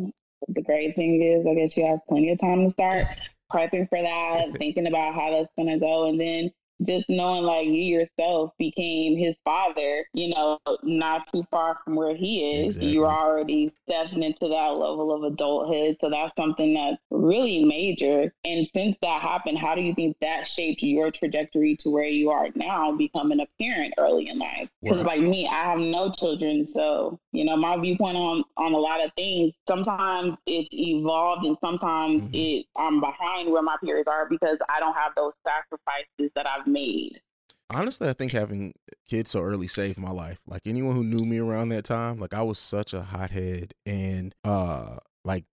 [0.02, 0.12] well,
[0.47, 3.06] the great thing is, I guess you have plenty of time to start
[3.54, 6.10] prepping for that, thinking about how that's going to go.
[6.10, 6.52] And then
[6.86, 12.15] just knowing like you yourself became his father, you know, not too far from where
[12.15, 12.76] he is.
[12.76, 12.91] Exactly.
[12.91, 15.98] You're already stepping into that level of adulthood.
[16.02, 18.34] So that's something that's really major.
[18.46, 22.30] And since that happened, how do you think that shaped your trajectory to where you
[22.30, 24.69] are now, becoming a parent early in life?
[24.82, 25.19] Because Right.
[25.19, 26.67] like me, I have no children.
[26.67, 31.58] So, you know, my viewpoint on on a lot of things, sometimes it's evolved and
[31.62, 32.30] sometimes Mhm.
[32.34, 36.67] it I'm behind where my peers are because I don't have those sacrifices that I've
[36.73, 37.21] made.
[37.69, 38.73] Honestly, I think having
[39.07, 40.41] kids so early saved my life.
[40.45, 44.36] Like anyone who knew me around that time, like I was such a hothead and
[44.43, 45.45] uh like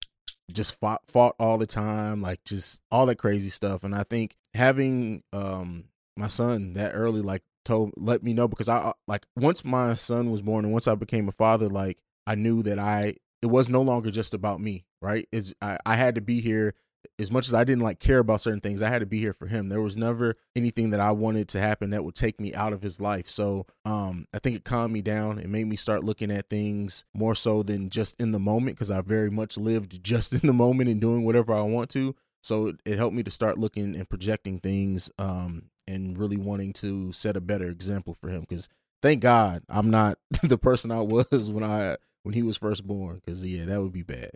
[0.52, 3.84] just fought fought all the time, like just all that crazy stuff.
[3.84, 5.84] And I think having um
[6.16, 10.30] my son that early like told let me know because I like once my son
[10.30, 13.70] was born and once I became a father, like I knew that I it was
[13.70, 15.26] no longer just about me, right?
[15.32, 16.74] It's I, I had to be here
[17.18, 19.32] as much as I didn't like care about certain things, I had to be here
[19.32, 19.68] for him.
[19.68, 22.82] There was never anything that I wanted to happen that would take me out of
[22.82, 23.28] his life.
[23.28, 25.38] So um I think it calmed me down.
[25.38, 28.90] It made me start looking at things more so than just in the moment because
[28.90, 32.14] I very much lived just in the moment and doing whatever I want to.
[32.42, 37.12] So it, helped me to start looking and projecting things um and really wanting to
[37.12, 38.68] set a better example for him because
[39.02, 43.16] thank God I'm not the person I was when I when he was first born
[43.16, 44.32] because yeah that would be bad.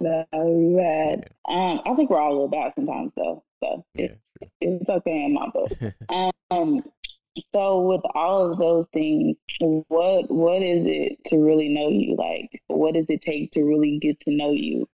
[0.00, 1.30] That would be bad.
[1.48, 3.42] Um, I think we're all a little bad sometimes, though.
[3.62, 4.16] So it's,
[4.60, 5.70] it's okay in my book.
[6.50, 6.82] um,
[7.52, 12.16] so with all of those things, what what is it to really know you?
[12.16, 14.88] Like, what does it take to really get to know you?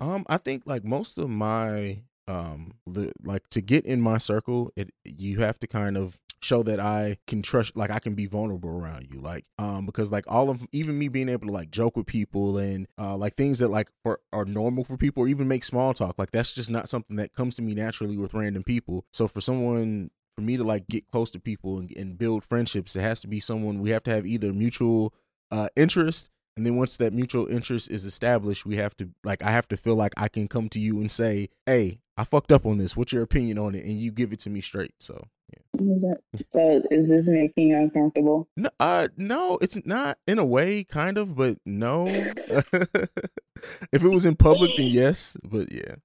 [0.00, 4.70] Um, I think like most of my um li- like to get in my circle,
[4.76, 8.26] it you have to kind of show that I can trust like I can be
[8.26, 11.70] vulnerable around you like um because like all of even me being able to like
[11.70, 15.28] joke with people and uh like things that like for are normal for people or
[15.28, 18.34] even make small talk like that's just not something that comes to me naturally with
[18.34, 19.04] random people.
[19.12, 22.94] So for someone for me to like get close to people and, and build friendships
[22.94, 25.14] it has to be someone we have to have either mutual
[25.50, 29.50] uh interest and then once that mutual interest is established we have to like i
[29.50, 32.64] have to feel like i can come to you and say hey i fucked up
[32.66, 35.20] on this what's your opinion on it and you give it to me straight so
[35.78, 36.14] yeah
[36.52, 38.48] So is this making you uncomfortable?
[38.56, 42.06] no, uh no it's not in a way kind of but no
[43.92, 45.96] if it was in public then yes but yeah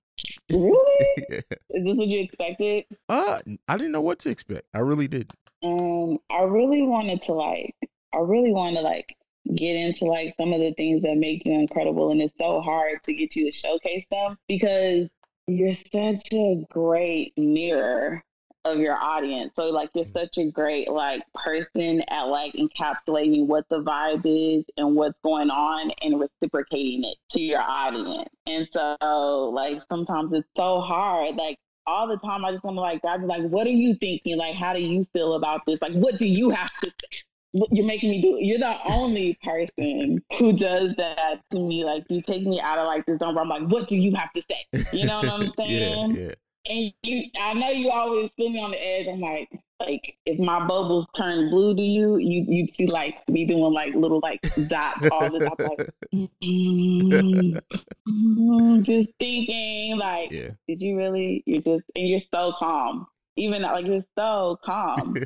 [0.51, 1.05] Really?
[1.29, 1.37] yeah.
[1.69, 2.83] Is this what you expected?
[3.09, 5.31] uh i didn't know what to expect i really did
[5.63, 7.75] Um, I really wanted to like,
[8.13, 9.15] I really want to like
[9.55, 13.03] get into like some of the things that make you incredible, and it's so hard
[13.03, 15.07] to get you to showcase them because
[15.47, 18.23] you're such a great mirror
[18.65, 19.51] of your audience.
[19.55, 20.13] So like you're mm.
[20.13, 25.49] such a great like person at like encapsulating what the vibe is and what's going
[25.49, 28.29] on and reciprocating it to your audience.
[28.45, 31.35] And so like sometimes it's so hard.
[31.35, 33.95] Like all the time I just want to like I'd be like, what are you
[33.95, 34.37] thinking?
[34.37, 35.81] Like how do you feel about this?
[35.81, 37.17] Like what do you have to say?
[37.53, 38.43] You're making me do it.
[38.43, 41.83] you're the only person who does that to me.
[41.83, 44.15] Like you take me out of like this zone where I'm like, what do you
[44.15, 44.83] have to say?
[44.93, 46.15] You know what I'm saying?
[46.15, 46.33] yeah
[46.65, 49.07] And you I know you always put me on the edge.
[49.07, 49.49] I'm like,
[49.81, 53.95] like if my bubbles turn blue to you, you you see like me doing like
[53.95, 57.59] little like dots all the time, like mm,
[58.07, 61.43] mm, just thinking like, yeah did you really?
[61.45, 63.07] You're just and you're so calm.
[63.37, 65.15] Even like you're so calm.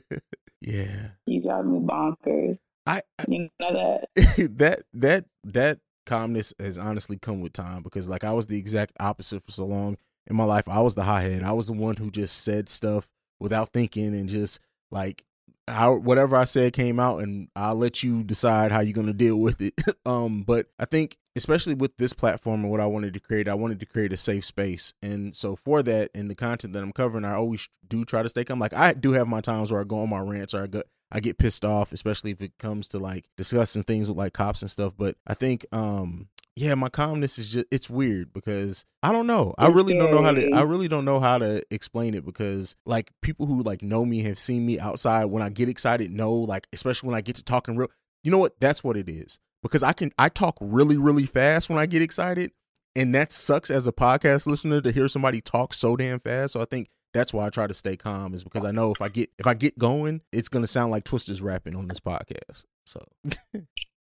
[0.65, 2.57] yeah you drive me bonkers.
[2.87, 4.07] I, You know that.
[4.57, 8.93] that that that calmness has honestly come with time because like I was the exact
[8.99, 9.97] opposite for so long
[10.27, 10.69] in my life.
[10.69, 11.43] I was the hothead.
[11.43, 13.09] I was the one who just said stuff
[13.39, 14.59] without thinking and just
[14.91, 15.25] like
[15.67, 19.37] how whatever I said came out and I'll let you decide how you're gonna deal
[19.37, 19.73] with it.
[20.05, 23.55] um, but I think especially with this platform and what I wanted to create, I
[23.55, 24.93] wanted to create a safe space.
[25.01, 28.29] And so for that and the content that I'm covering, I always do try to
[28.29, 28.59] stay calm.
[28.59, 30.83] Like I do have my times where I go on my rants or I go
[31.11, 34.61] I get pissed off, especially if it comes to like discussing things with like cops
[34.61, 34.93] and stuff.
[34.97, 39.53] But I think um yeah, my calmness is just it's weird because I don't know.
[39.57, 42.77] I really don't know how to I really don't know how to explain it because
[42.85, 46.33] like people who like know me have seen me outside when I get excited know
[46.33, 47.89] like especially when I get to talking real
[48.25, 48.59] you know what?
[48.59, 49.37] That's what it is.
[49.67, 52.51] Because I can I talk really, really fast when I get excited.
[52.95, 56.53] And that sucks as a podcast listener to hear somebody talk so damn fast.
[56.53, 59.01] So I think that's why I try to stay calm is because I know if
[59.01, 62.65] I get if I get going, it's gonna sound like Twista's rapping on this podcast.
[62.85, 62.99] So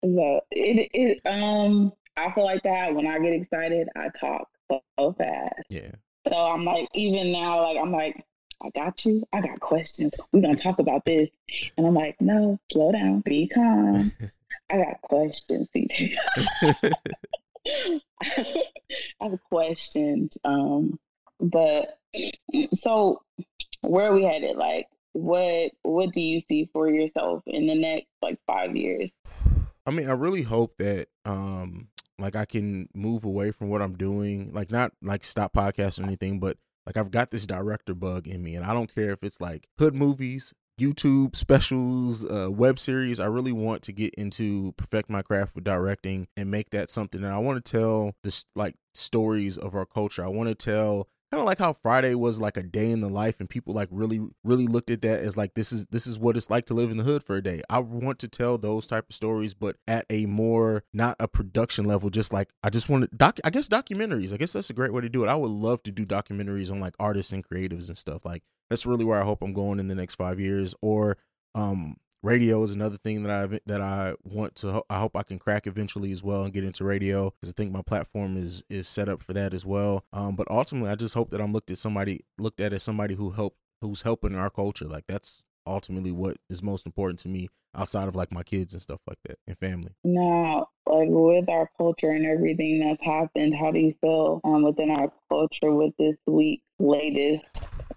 [0.03, 5.13] So it it um I feel like that when I get excited, I talk so
[5.17, 5.61] fast.
[5.69, 5.91] yeah.
[6.27, 8.23] So I'm like, even now, like I'm like,
[8.63, 9.23] I got you.
[9.33, 10.13] I got questions.
[10.31, 11.29] We're gonna talk about this.
[11.77, 14.11] And I'm like, no, slow down, be calm.
[14.73, 16.15] I got questions, CJ.
[19.21, 20.35] I have questions.
[20.43, 20.99] Um,
[21.39, 21.99] but
[22.73, 23.21] so
[23.81, 24.57] where are we headed?
[24.57, 29.11] Like, what what do you see for yourself in the next like five years?
[29.85, 33.95] I mean, I really hope that um like I can move away from what I'm
[33.95, 36.57] doing, like not like stop podcasting or anything, but
[36.87, 39.67] like I've got this director bug in me and I don't care if it's like
[39.77, 43.19] hood movies, YouTube specials, uh web series.
[43.19, 47.23] I really want to get into perfect my craft with directing and make that something
[47.23, 50.23] and I want to tell this like stories of our culture.
[50.23, 53.09] I want to tell kind of like how Friday was like a day in the
[53.09, 56.19] life and people like really really looked at that as like this is this is
[56.19, 57.63] what it's like to live in the hood for a day.
[57.71, 61.85] I want to tell those type of stories but at a more not a production
[61.85, 64.31] level just like I just want to doc I guess documentaries.
[64.31, 65.27] I guess that's a great way to do it.
[65.27, 68.25] I would love to do documentaries on like artists and creatives and stuff.
[68.25, 71.17] Like that's really where I hope I'm going in the next 5 years or
[71.55, 75.37] um radio is another thing that I that I want to I hope I can
[75.37, 78.87] crack eventually as well and get into radio because I think my platform is is
[78.87, 80.05] set up for that as well.
[80.13, 83.15] Um, but ultimately, I just hope that I'm looked at somebody looked at as somebody
[83.15, 84.85] who help who's helping our culture.
[84.85, 88.81] Like that's ultimately what is most important to me outside of like my kids and
[88.81, 89.91] stuff like that and family.
[90.03, 94.91] Now, like with our culture and everything that's happened, how do you feel um, within
[94.91, 97.43] our culture with this week's latest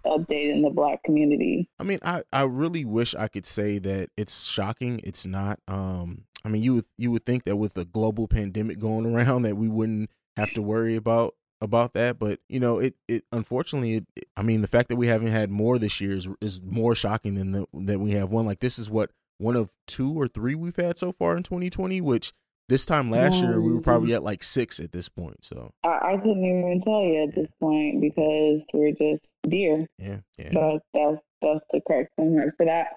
[0.07, 1.69] update in the black community?
[1.79, 5.01] I mean, I I really wish I could say that it's shocking.
[5.05, 5.61] It's not.
[5.69, 9.43] Um, I mean, you would you would think that with the global pandemic going around
[9.47, 13.95] that we wouldn't have to worry about about that but you know it it unfortunately
[13.95, 16.61] it, it- i mean the fact that we haven't had more this year is, is
[16.63, 20.13] more shocking than the, that we have one like this is what one of two
[20.13, 22.35] or three we've had so far in 2020 which
[22.69, 25.89] this time last year we were probably at like six at this point so I,
[25.89, 29.87] I couldn't even tell you at this point because we're just deer.
[29.99, 32.89] yeah yeah But that's that's the correct word for that.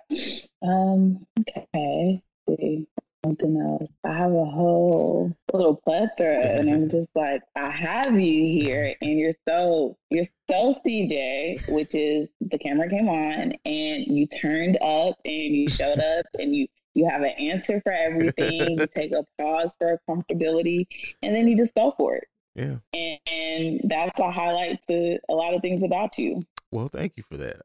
[0.65, 2.21] Um, okay.
[2.47, 2.87] Let's see
[3.23, 3.91] something else.
[4.05, 9.19] I have a whole little plethora, and I'm just like, I have you here, and
[9.19, 15.17] you're so you're so CJ, which is the camera came on, and you turned up,
[15.25, 18.79] and you showed up, and you you have an answer for everything.
[18.79, 20.85] you take a pause for comfortability,
[21.21, 22.25] and then you just go for it.
[22.55, 26.43] yeah And, and that's a highlight to a lot of things about you.
[26.71, 27.61] well thank you for that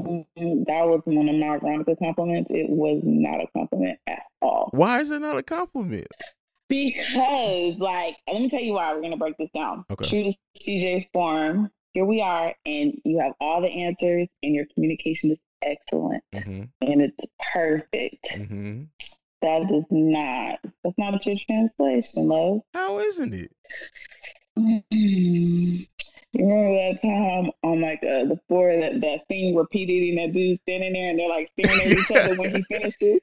[0.00, 2.48] Mm, That was one of my Veronica compliments.
[2.50, 4.68] It was not a compliment at all.
[4.72, 6.08] why is it not a compliment
[6.68, 8.92] Because, like, let me tell you why.
[8.94, 9.84] We're going to break this down.
[9.90, 10.08] Okay.
[10.08, 14.64] True to CJ's form, here we are, and you have all the answers, and your
[14.74, 17.18] communication is excellent, mm-hmm and it's
[17.52, 18.26] perfect.
[18.34, 18.82] mm-hmm
[19.42, 22.60] That is not, that's not a true translation, love.
[22.74, 23.50] how isn't it
[24.58, 24.82] Mm.
[24.92, 30.34] You remember that time on like uh, the floor that that scene Diddy and that
[30.34, 33.20] dude standing there and they're like staring at each other when he finishes.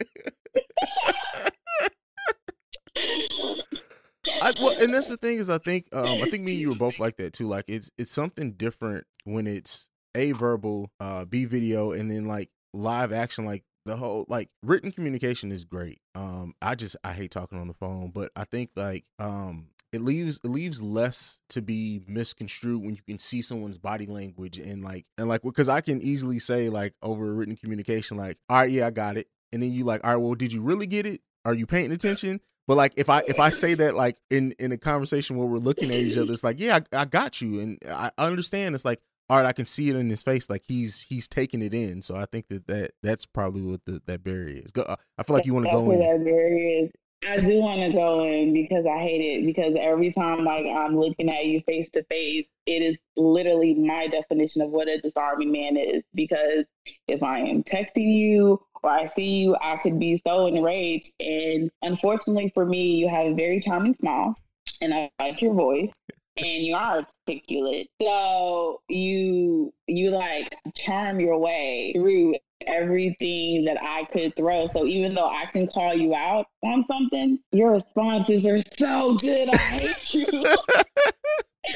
[4.41, 6.69] I, well, and that's the thing is, I think, um, I think me and you
[6.69, 7.47] were both like that too.
[7.47, 12.49] Like, it's it's something different when it's a verbal, uh, b video, and then like
[12.73, 13.45] live action.
[13.45, 15.99] Like the whole like written communication is great.
[16.15, 19.67] Um, I just I hate talking on the phone, but I think like um.
[19.91, 24.59] It leaves it leaves less to be misconstrued when you can see someone's body language
[24.59, 28.57] and like and like because I can easily say like over written communication like all
[28.57, 30.85] right yeah I got it and then you like all right well did you really
[30.85, 32.39] get it are you paying attention
[32.69, 35.57] but like if I if I say that like in in a conversation where we're
[35.57, 38.75] looking at each other, it's like, yeah, I, I got you, and I I understand.
[38.75, 41.61] It's like, all right, I can see it in his face, like he's he's taking
[41.61, 42.01] it in.
[42.01, 44.71] So I think that that that's probably what the, that barrier is.
[44.71, 45.99] Go, uh, I feel like you want to go in.
[45.99, 46.91] that barrier is.
[47.27, 50.97] I do want to go in because I hate it because every time like I'm
[50.97, 55.51] looking at you face to face, it is literally my definition of what a disarming
[55.51, 56.01] man is.
[56.15, 56.65] Because
[57.09, 61.11] if I am texting you or I see you, I could be so enraged.
[61.19, 64.35] And unfortunately for me, you have a very charming smile,
[64.79, 65.91] and I like your voice.
[66.39, 72.35] And you are articulate, so you you like charm your way through
[72.65, 74.67] everything that I could throw.
[74.69, 79.53] So even though I can call you out on something, your responses are so good.
[79.53, 80.45] I hate you.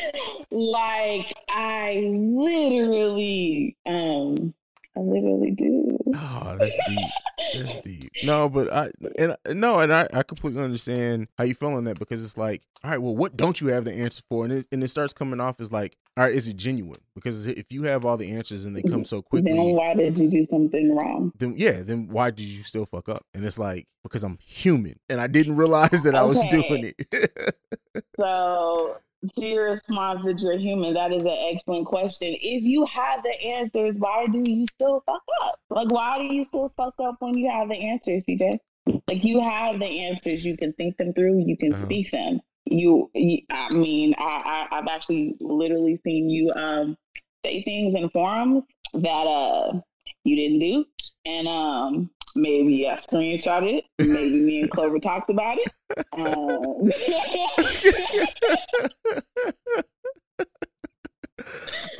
[0.51, 4.53] like I literally, um,
[4.95, 5.97] I literally do.
[6.15, 7.09] Oh, that's deep.
[7.55, 8.11] That's deep.
[8.23, 11.97] No, but I and no, and I, I completely understand how you feel on that
[11.97, 14.45] because it's like, all right, well, what don't you have the answer for?
[14.45, 17.01] And it, and it starts coming off as like, all right, is it genuine?
[17.15, 18.91] Because if you have all the answers and they mm-hmm.
[18.91, 21.31] come so quickly, Then why did you do something wrong?
[21.39, 23.25] then yeah, then why did you still fuck up?
[23.33, 27.55] And it's like because I'm human and I didn't realize that I was doing it.
[28.19, 28.97] So
[29.39, 32.29] to your response that you're human, that is an excellent question.
[32.41, 35.59] If you have the answers, why do you still fuck up?
[35.69, 38.57] Like, why do you still fuck up when you have the answers, CJ?
[39.07, 40.43] Like, you have the answers.
[40.43, 41.43] You can think them through.
[41.45, 41.85] You can Uh-huh.
[41.85, 42.41] speak them.
[42.65, 46.97] You, you I mean, I, I, I've actually literally seen you um,
[47.45, 48.63] say things in forums
[48.93, 49.79] that uh
[50.23, 50.85] you didn't do,
[51.25, 53.85] and um maybe I screenshot it.
[53.99, 55.69] Maybe me and Clover talked about it.
[56.13, 56.91] Um,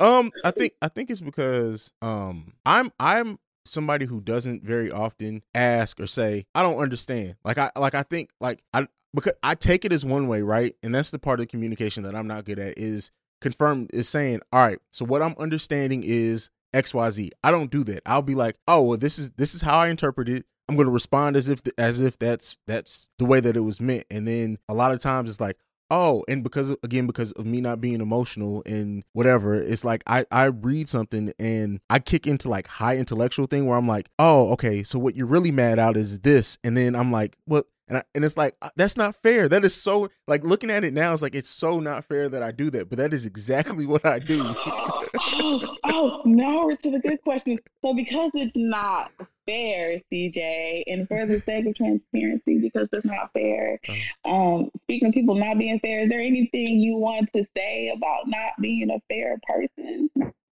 [0.00, 5.42] um, I think I think it's because um I'm I'm somebody who doesn't very often
[5.54, 7.36] ask or say I don't understand.
[7.44, 10.74] Like I like I think like I because I take it as one way, right?
[10.82, 13.10] And that's the part of the communication that I'm not good at is
[13.40, 17.30] confirmed is saying, all right, so what I'm understanding is XYZ.
[17.42, 18.02] I don't do that.
[18.04, 20.44] I'll be like, oh well this is this is how I interpret it.
[20.68, 23.80] I'm going to respond as if as if that's that's the way that it was
[23.80, 24.04] meant.
[24.10, 25.58] And then a lot of times it's like,
[25.90, 30.24] oh, and because again because of me not being emotional and whatever, it's like I
[30.30, 34.52] I read something and I kick into like high intellectual thing where I'm like, oh,
[34.54, 37.98] okay, so what you're really mad out is this, and then I'm like, "Well, And,
[37.98, 39.46] I, and it's like uh, that's not fair.
[39.46, 41.12] That is so like looking at it now.
[41.12, 44.06] It's like it's so not fair that I do that, but that is exactly what
[44.06, 44.42] I do.
[45.32, 47.58] oh, oh, now we're to the good question.
[47.82, 49.10] So because it's not
[49.46, 53.78] fair, CJ, and for the sake of transparency, because it's not fair,
[54.24, 58.26] um, speaking of people not being fair, is there anything you want to say about
[58.26, 60.10] not being a fair person?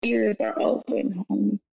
[0.02, 1.24] Ears are open.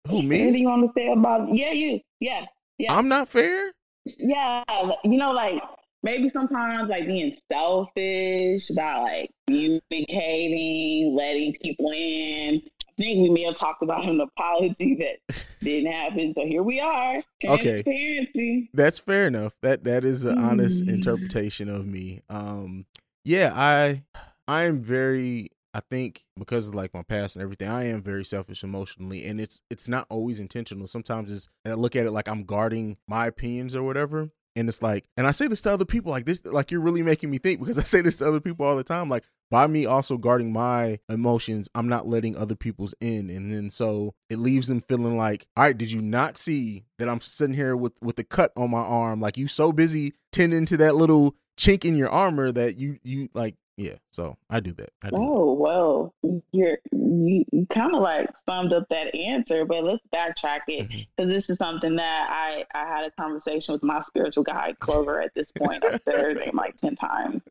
[0.09, 0.61] Who Anything me?
[0.61, 1.55] you want to say about?
[1.55, 2.01] Yeah, you.
[2.21, 2.45] Yeah,
[2.79, 2.95] yeah.
[2.95, 3.73] I'm not fair.
[4.05, 4.65] Yeah,
[5.05, 5.63] you know, like
[6.03, 12.63] maybe sometimes like being selfish about like communicating, letting people in.
[12.99, 16.35] I think we may have talked about an apology that didn't happen.
[16.37, 17.21] So here we are.
[17.47, 18.69] Okay.
[18.75, 19.55] That's fair enough.
[19.63, 20.95] That that is an honest Mm.
[20.95, 22.21] interpretation of me.
[22.29, 22.87] Um
[23.25, 24.03] yeah, I
[24.49, 28.25] I am very I think because of like my past and everything, I am very
[28.25, 30.89] selfish emotionally and it's it's not always intentional.
[30.89, 34.31] Sometimes it's I look at it like I'm guarding my opinions or whatever.
[34.59, 37.03] And it's like and I say this to other people like this like you're really
[37.03, 39.67] making me think because I say this to other people all the time like by
[39.67, 43.31] me also guarding my emotions, I'm not letting other people's in.
[43.31, 47.09] And then so it leaves them feeling like, all right, did you not see that
[47.09, 49.21] I'm sitting here with with a cut on my arm?
[49.21, 53.29] Like you so busy tending to that little chink in your armor that you you
[53.35, 53.95] like yeah.
[54.11, 54.91] So I do that.
[55.03, 55.23] I do that.
[55.23, 56.13] Oh well,
[56.53, 61.33] you're you, you kind of like summed up that answer, but let's backtrack it because
[61.33, 65.33] this is something that I I had a conversation with my spiritual guide Clover at
[65.35, 65.85] this point.
[66.07, 67.43] Her name like ten times.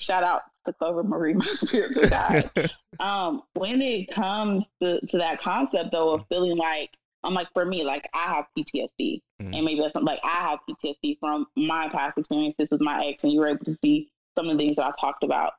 [0.00, 2.50] Shout out to Clover Marie, my spiritual guide.
[3.00, 6.90] um, when it comes to, to that concept though of feeling like
[7.24, 9.54] I'm like for me, like I have PTSD, Mhm.
[9.54, 13.22] and maybe that's something like I have PTSD from my past experiences with my ex,
[13.22, 14.08] and you were able to see
[14.38, 15.54] some of the things that I talked about.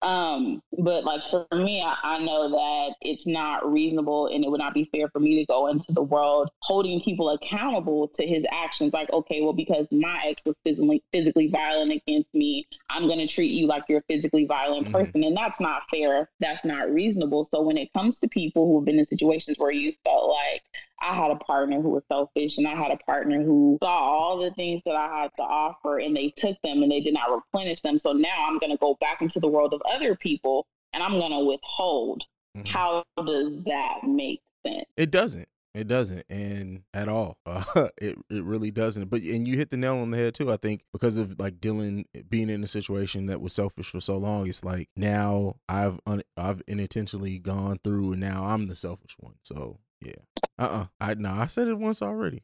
[0.00, 4.60] Um, but like for me, I, I know that it's not reasonable and it would
[4.60, 8.44] not be fair for me to go into the world holding people accountable to his
[8.52, 8.92] actions.
[8.92, 13.50] Like, okay, well, because my ex was physically physically violent against me, I'm gonna treat
[13.50, 14.92] you like you're a physically violent Mhm.
[14.92, 15.24] person.
[15.24, 16.30] And that's not fair.
[16.38, 17.44] That's not reasonable.
[17.46, 20.62] So when it comes to people who have been in situations where you felt like
[21.00, 24.38] I had a partner who was selfish and I had a partner who saw all
[24.38, 27.30] the things that I had to offer and they took them and they did not
[27.30, 27.98] replenish them.
[27.98, 31.12] So now I'm going to go back into the world of other people and I'm
[31.18, 32.24] going to withhold.
[32.56, 32.66] Mhm.
[32.66, 34.86] How does that make sense?
[34.96, 35.48] It doesn't.
[35.74, 37.38] It doesn't, and at all.
[37.46, 37.62] Uh,
[38.00, 39.10] it it really doesn't.
[39.10, 40.50] But and you hit the nail on the head too.
[40.50, 44.16] I think because of like Dylan being in a situation that was selfish for so
[44.16, 49.14] long, it's like now I've un, I've unintentionally gone through, and now I'm the selfish
[49.20, 49.34] one.
[49.42, 50.12] So yeah,
[50.58, 52.42] uh, uh I no, I said it once already.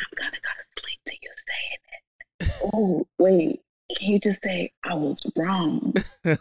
[0.00, 2.52] I'm to go to sleep to you saying it.
[2.74, 3.60] Oh, wait.
[3.96, 5.92] Can you just say I was wrong?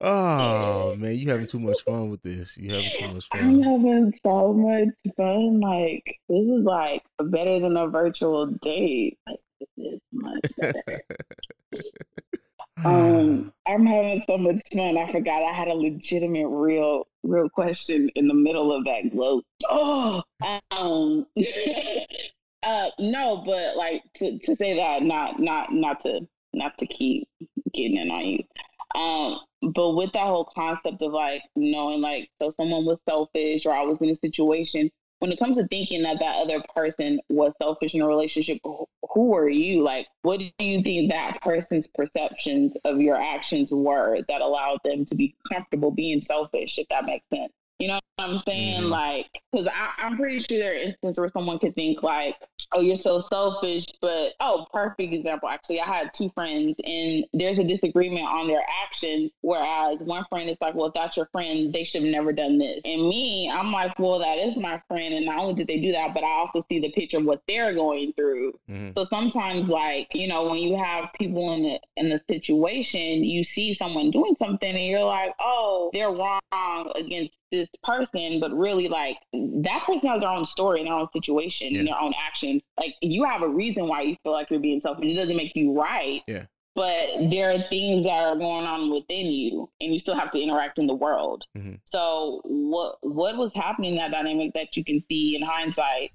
[0.00, 2.56] oh man, you having too much fun with this.
[2.56, 3.40] You having too much fun.
[3.40, 5.60] I'm having so much fun.
[5.60, 9.18] Like this is like better than a virtual date.
[9.26, 9.40] Like
[9.76, 11.00] this is much better.
[12.84, 14.96] um, I'm having so much fun.
[14.96, 19.44] I forgot I had a legitimate, real, real question in the middle of that gloat.
[19.68, 20.22] Oh,
[20.70, 21.26] um,
[22.62, 26.20] uh, no, but like to to say that, not not not to
[26.52, 27.28] not to keep
[27.72, 28.44] getting in on you.
[28.94, 33.72] Um, but with that whole concept of like knowing like so someone was selfish or
[33.72, 34.90] I was in a situation
[35.22, 38.58] when it comes to thinking that that other person was selfish in a relationship
[39.14, 39.80] who are you?
[39.80, 45.04] Like what do you think that person's perceptions of your actions were that allowed them
[45.04, 48.90] to be comfortable being selfish if that makes sense you know what i'm saying Mhm.
[48.90, 49.66] like because
[50.00, 52.36] i'm pretty sure there are instances where someone could think like
[52.74, 57.58] oh you're so selfish but oh perfect example actually i had two friends and there's
[57.58, 61.72] a disagreement on their actions whereas one friend is like well if that's your friend
[61.72, 65.14] they should have never done this and me i'm like well that is my friend
[65.14, 67.42] and not only did they do that but i also see the picture of what
[67.48, 68.94] they're going through Mhm.
[68.94, 73.42] so sometimes like you know when you have people in the in the situation you
[73.42, 78.88] see someone doing something and you're like oh they're wrong against this person but really
[78.88, 81.78] like that person has their own story and their own situation Yeah.
[81.80, 84.80] and their own actions like you have a reason why you feel like you're being
[84.80, 86.46] selfish it doesn't make you right Yeah.
[86.74, 90.40] but there are things that are going on within you and you still have to
[90.40, 91.80] interact in the world Mhm.
[91.84, 96.12] so what what was happening in that dynamic that you can see in hindsight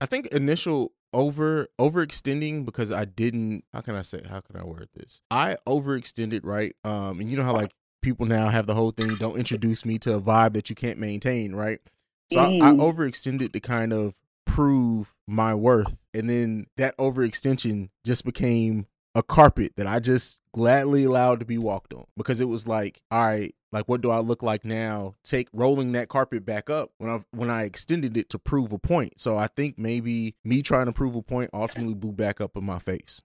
[0.00, 4.64] I think initial over overextending because I didn't how can I say how can I
[4.64, 5.22] word this?
[5.30, 6.74] I overextended, right?
[6.84, 7.72] Um and you know how like
[8.06, 10.96] people now have the whole thing don't introduce me to a vibe that you can't
[10.96, 11.80] maintain, right?
[12.30, 12.78] So I, I Mm.
[12.78, 18.86] overextended to kind of prove my worth and then that overextension just became
[19.16, 23.00] a carpet that I just gladly allowed to be walked on because it was like,
[23.10, 25.14] all right, like what do I look like now?
[25.24, 28.78] Take rolling that carpet back up when I when I extended it to prove a
[28.78, 29.18] point.
[29.18, 32.64] So I think maybe me trying to prove a point ultimately blew back up in
[32.64, 33.22] my face.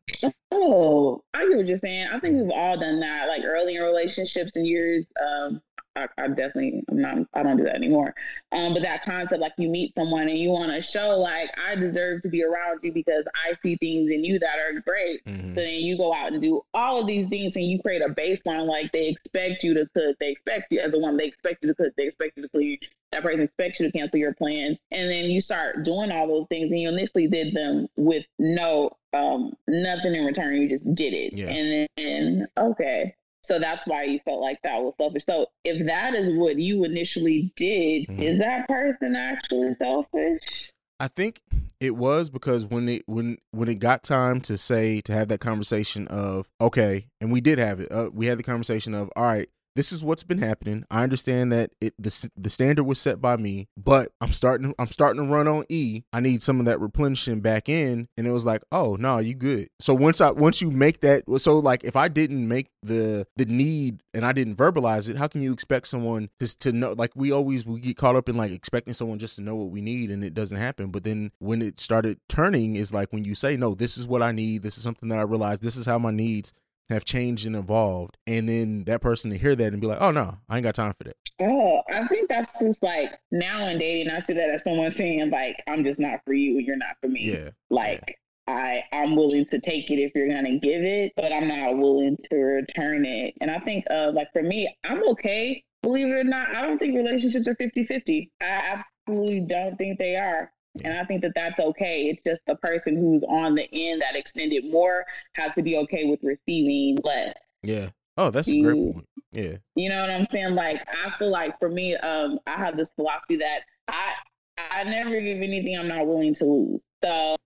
[0.49, 2.07] Oh, I get what you're saying.
[2.07, 5.05] I think we've all done that, like early in relationships and years.
[5.21, 5.61] Um,
[5.95, 8.13] I, I definitely I'm not I don't do that anymore.
[8.51, 11.75] Um, but that concept, like you meet someone and you want to show like I
[11.75, 15.23] deserve to be around you because I see things in you that are great.
[15.25, 15.55] Mhm.
[15.55, 18.09] So then you go out and do all of these things and you create a
[18.09, 21.63] baseline like they expect you to cook, they expect you as a woman, they expect
[21.63, 22.77] you to cook, they expect you to clean,
[23.11, 24.77] that person expects you to cancel your plans.
[24.91, 28.91] And then you start doing all those things and you initially did them with no
[29.13, 30.55] um nothing in return.
[30.55, 31.33] You just did it.
[31.33, 31.49] Yeah.
[31.49, 33.15] And then okay.
[33.43, 35.25] So that's why you felt like that was selfish.
[35.25, 38.19] So if that is what you initially did, Mhm.
[38.19, 40.71] is that person actually selfish?
[40.99, 41.41] I think
[41.79, 45.39] it was because when it when when it got time to say to have that
[45.39, 47.91] conversation of okay, and we did have it.
[47.91, 49.49] Uh, we had the conversation of all right.
[49.75, 50.85] This is what's been happening.
[50.91, 54.87] I understand that it the the standard was set by me, but I'm starting I'm
[54.87, 56.01] starting to run on E.
[56.11, 59.33] I need some of that replenishing back in, and it was like, oh no, you
[59.33, 59.67] good.
[59.79, 63.45] So once I once you make that, so like if I didn't make the the
[63.45, 66.93] need and I didn't verbalize it, how can you expect someone just to know?
[66.97, 69.69] Like we always we get caught up in like expecting someone just to know what
[69.69, 70.91] we need, and it doesn't happen.
[70.91, 74.21] But then when it started turning, is like when you say, no, this is what
[74.21, 74.63] I need.
[74.63, 75.63] This is something that I realized.
[75.63, 76.53] This is how my needs
[76.91, 80.11] have changed and evolved, and then that person to hear that and be like, oh
[80.11, 81.15] no, I ain't got time for that.
[81.39, 85.29] Oh, I think that's just like now in dating, I see that as someone saying
[85.29, 88.17] like, "I'm just not for you, you're not for me." Yeah, Like
[88.47, 92.17] I, I'm willing to take it if you're gonna give it, but I'm not willing
[92.29, 93.35] to return it.
[93.41, 95.63] And I think, uh, like for me, I'm okay.
[95.83, 98.29] Believe it or not, I don't think relationships are 50-50.
[98.41, 100.51] I absolutely don't think they are.
[100.83, 102.03] And I think that that's okay.
[102.03, 106.05] It's just the person who's on the end that extended more has to be okay
[106.05, 107.35] with receiving less.
[107.63, 107.89] yeah.
[108.17, 109.07] Oh, that's a great point.
[109.31, 110.53] Yeah, You know what I'm saying?
[110.53, 114.13] Like I feel like for me, um, I have this philosophy that I
[114.57, 116.83] I never give anything I'm not willing to lose.
[117.03, 117.37] So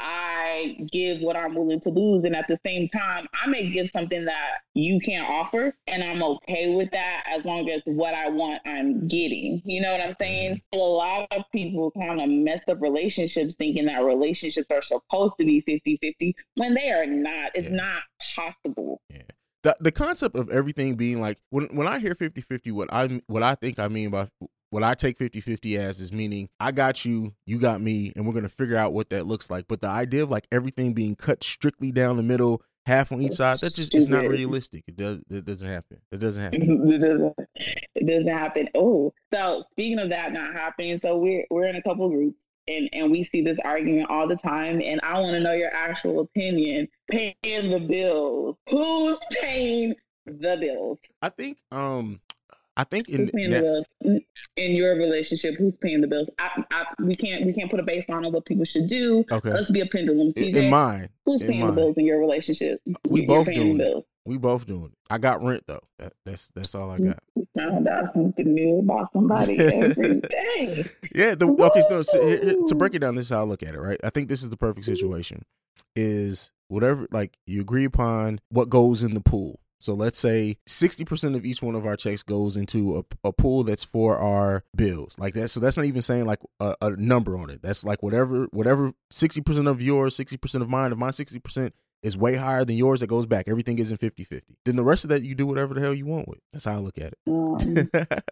[0.00, 3.88] I give what I'm willing to lose, and at the same time, I may give
[3.90, 8.28] something that you can't offer, and I'm okay with that as long as what I
[8.28, 9.62] want I'm getting.
[9.64, 10.56] You know what I'm saying?
[10.56, 10.78] Mm-hmm.
[10.78, 15.44] A lot of people kind of mess up relationships thinking that relationships are supposed to
[15.44, 17.52] be 50-50 when they are not.
[17.54, 17.76] It's Yeah.
[17.76, 18.02] not
[18.34, 19.00] possible.
[19.10, 19.22] Yeah.
[19.62, 23.42] the the concept of everything being like when when I hear 50-50 what I what
[23.42, 24.28] I think I mean by
[24.70, 28.32] what I take 50-50 as is meaning I got you, you got me, and we're
[28.32, 29.66] gonna figure out what that looks like.
[29.68, 33.34] But the idea of like everything being cut strictly down the middle, half on each
[33.34, 34.84] side, that just it's not realistic.
[34.86, 35.98] It does it doesn't happen.
[36.10, 36.62] It doesn't happen.
[36.92, 37.34] it doesn't
[37.94, 38.68] it doesn't happen.
[38.74, 42.88] Oh, so speaking of that not happening, so we're we're in a couple groups and
[42.92, 44.80] and we see this argument all the time.
[44.80, 46.88] And I want to know your actual opinion.
[47.10, 48.56] Paying the bills.
[48.68, 49.94] Who's paying
[50.26, 51.00] the bills?
[51.22, 52.20] I think um
[52.80, 54.20] I think Who's in paying that- the bills
[54.56, 55.54] in your relationship?
[55.58, 56.28] Who's paying the bills?
[56.38, 59.22] I, I, we can't we can't put a baseline on what people should do.
[59.30, 60.28] okay Let's be a pendulum.
[60.28, 61.68] in, CJ, in mine who's in paying mine.
[61.68, 62.80] the bills in your relationship?
[63.06, 64.04] We You're both paying doing bills.
[64.24, 64.98] we both doing it.
[65.10, 65.82] I got rent though.
[65.98, 67.18] That, that's that's all I got.
[67.54, 70.86] Found out something new about somebody every day.
[71.14, 71.34] Yeah.
[71.34, 71.82] The, okay.
[71.86, 73.78] So, so here- here- to break it down, this is how I look at it.
[73.80, 74.00] Right.
[74.02, 74.94] I think this is the perfect mm-hmm.
[74.94, 75.42] situation.
[75.94, 79.60] Is whatever like you agree upon what goes in the pool.
[79.80, 83.32] So let's say sixty percent of each one of our checks goes into a, a
[83.32, 85.16] pool that's for our bills.
[85.18, 85.48] Like that.
[85.48, 87.62] So that's not even saying like a, a number on it.
[87.62, 90.92] That's like whatever whatever sixty percent of yours, sixty percent of mine.
[90.92, 93.44] of my sixty percent is way higher than yours, that goes back.
[93.46, 94.40] Everything is in 50-50.
[94.64, 96.38] Then the rest of that you do whatever the hell you want with.
[96.50, 97.90] That's how I look at Um, it.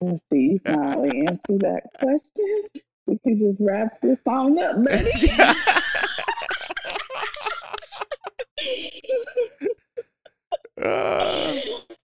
[0.00, 2.62] let's see, you finally answer that question.
[3.06, 5.30] We can just wrap this on up, buddy.
[10.82, 11.54] Uh,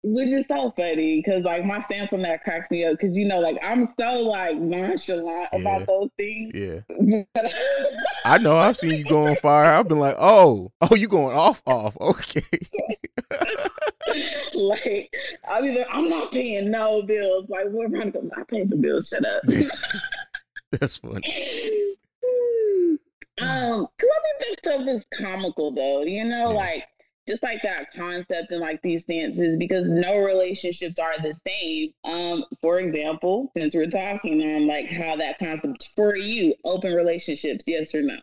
[0.03, 3.25] Which is so funny because, like, my stance on that cracks me up because you
[3.27, 5.59] know, like, I'm so like nonchalant Yeah.
[5.59, 6.51] about those things.
[6.55, 7.23] yeah.
[8.25, 8.57] I know.
[8.57, 9.65] I've seen you go on fire.
[9.73, 11.97] I've been like, oh, oh, you going off, off.
[11.99, 12.41] Okay.
[14.55, 15.13] like,
[15.49, 17.45] I'm either I'm not paying no bills.
[17.49, 18.29] Like, we're running.
[18.37, 19.07] I paid the bills.
[19.09, 19.41] Shut up.
[20.71, 21.21] That's funny.
[23.41, 26.55] um, cause I think that stuff is comical though, you know, Yeah.
[26.57, 26.83] like
[27.31, 31.93] just like that concept and like these stances, because no relationships are the same.
[32.03, 37.63] Um, for example, since we're talking on like how that concept for you, open relationships,
[37.65, 38.17] yes or no?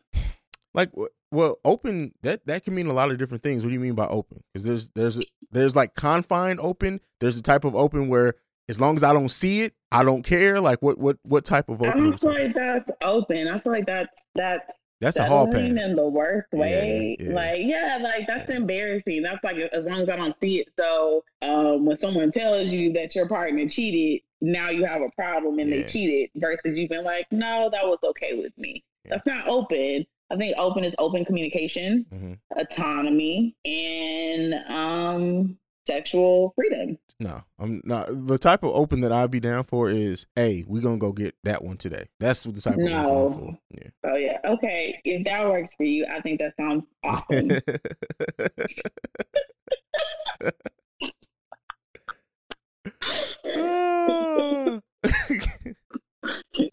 [0.75, 0.91] Like,
[1.33, 3.65] well, open that that can mean a lot of different things.
[3.65, 4.43] What do you mean by open?
[4.53, 7.01] Because there's there's there's like confined open.
[7.21, 8.35] There's a type of open where
[8.69, 10.61] as long as I don't see it, I don't care.
[10.61, 12.05] Like, what what what type of open?
[12.05, 13.49] we don't feel like that's open.
[13.49, 14.71] I feel like that's that's
[15.01, 15.61] That's a hall pass.
[15.61, 17.17] in the worst way.
[17.21, 17.33] yeah.
[17.33, 19.23] Like, yeah, like that's embarrassing.
[19.23, 20.69] That's like as long as I don't see it.
[20.79, 25.59] So um, when someone tells you that your partner cheated, now you have a problem
[25.61, 25.77] and Yeah.
[25.79, 28.83] they cheated versus you've been like, no, that was okay with me.
[29.05, 29.15] Yeah.
[29.15, 30.05] That's not open.
[30.31, 32.39] I think open is open communication, Mhm.
[32.57, 36.99] autonomy, and um sexual freedom.
[37.19, 38.07] No, I'm not.
[38.11, 41.35] The type of open that I'd be down for is, hey, we're gonna go get
[41.45, 42.09] that one today.
[42.21, 43.59] That's what the type of open.
[43.71, 43.89] Yeah.
[44.05, 44.39] Oh yeah.
[44.45, 45.01] Okay.
[45.05, 47.51] If that works for you, I think that sounds awesome.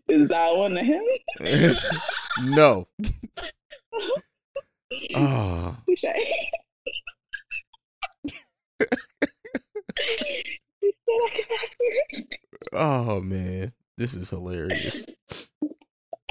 [0.08, 1.04] Is that one of him?
[2.44, 2.88] no.
[5.14, 5.88] Oh, Touche.
[5.88, 6.32] You said I could ask
[8.26, 8.32] you.
[12.74, 15.04] Oh man, this is hilarious.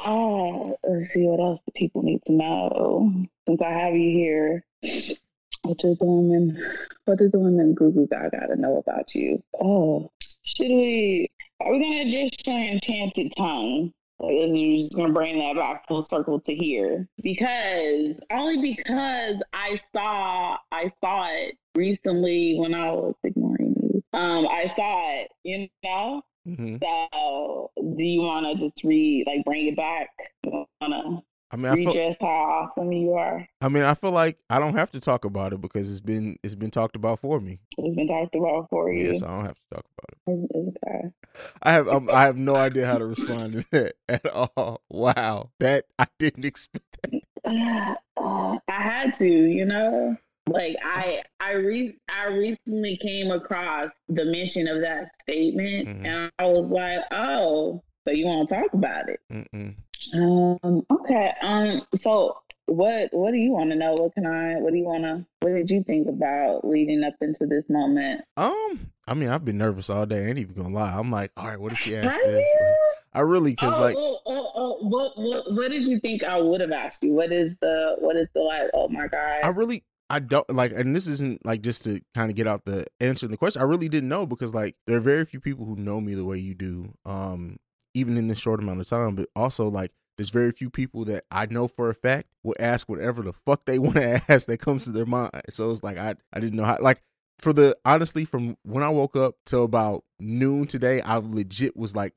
[0.06, 3.26] Oh, let's see what else the people need to know.
[3.46, 4.64] Since I have you here,
[5.62, 6.58] what does the woman,
[7.06, 9.42] what does the woman Google guy gotta know about you?
[9.60, 10.10] Oh,
[10.42, 11.30] should we?
[11.60, 13.92] Are we gonna address your enchanted tongue?
[14.24, 17.06] Or is you just gonna bring that back full circle to here?
[17.22, 24.02] Because only because I saw I saw it recently when I was ignoring you.
[24.18, 26.22] Um, I saw it, you know.
[26.44, 30.08] hmm So, do you want to just read, like, bring it back?
[30.44, 31.22] Want to
[31.54, 32.26] I mean, I feel, how
[32.76, 33.46] awesome you are?
[33.60, 36.36] I mean, I feel like I don't have to talk about it because it's been
[36.42, 37.60] it's been talked about for me.
[37.78, 39.06] It's been talked about for you.
[39.12, 40.32] Yes, I don't have to talk about it.
[40.32, 41.08] It's- it's okay.
[41.62, 44.80] I have um, I have no idea how to respond to that at all.
[44.90, 46.98] Wow, that I didn't expect.
[47.44, 47.98] That.
[48.16, 50.16] Uh, I had to, you know.
[50.48, 56.04] Like I, I re- I recently came across the mention of that statement, Mhm.
[56.06, 59.74] and I was like, "Oh, so you want to talk about it?" Mm-mm.
[60.12, 60.84] Um.
[60.90, 61.30] Okay.
[61.42, 61.82] Um.
[61.94, 63.94] So, what What do you want to know?
[63.94, 64.60] What can I?
[64.60, 65.24] What do you want to?
[65.40, 68.22] What did you think about leading up into this moment?
[68.36, 70.24] Um, I mean, I've been nervous all day.
[70.24, 70.94] I ain't even gonna lie.
[70.96, 72.36] I'm like, all right, what if she asked this?
[72.60, 72.74] Like,
[73.12, 76.40] I really, because oh, like, oh, oh, oh, what, what, what did you think I
[76.40, 77.12] would have asked you?
[77.12, 78.70] What is the, what is the like?
[78.72, 79.40] Oh my god!
[79.44, 82.64] I really, I don't like, and this isn't like just to kind of get out
[82.64, 83.60] the answer to the question.
[83.60, 86.24] I really didn't know because like there are very few people who know me the
[86.24, 86.94] way you do.
[87.04, 87.58] Um,
[87.94, 91.24] even in this short amount of time, but also like there's very few people that
[91.30, 94.58] I know for a fact will ask whatever the fuck they want to ask that
[94.58, 95.30] comes to their mind.
[95.50, 97.02] So it's like I I didn't know how like
[97.38, 101.96] for the honestly from when I woke up till about noon today, I legit was
[101.96, 102.14] like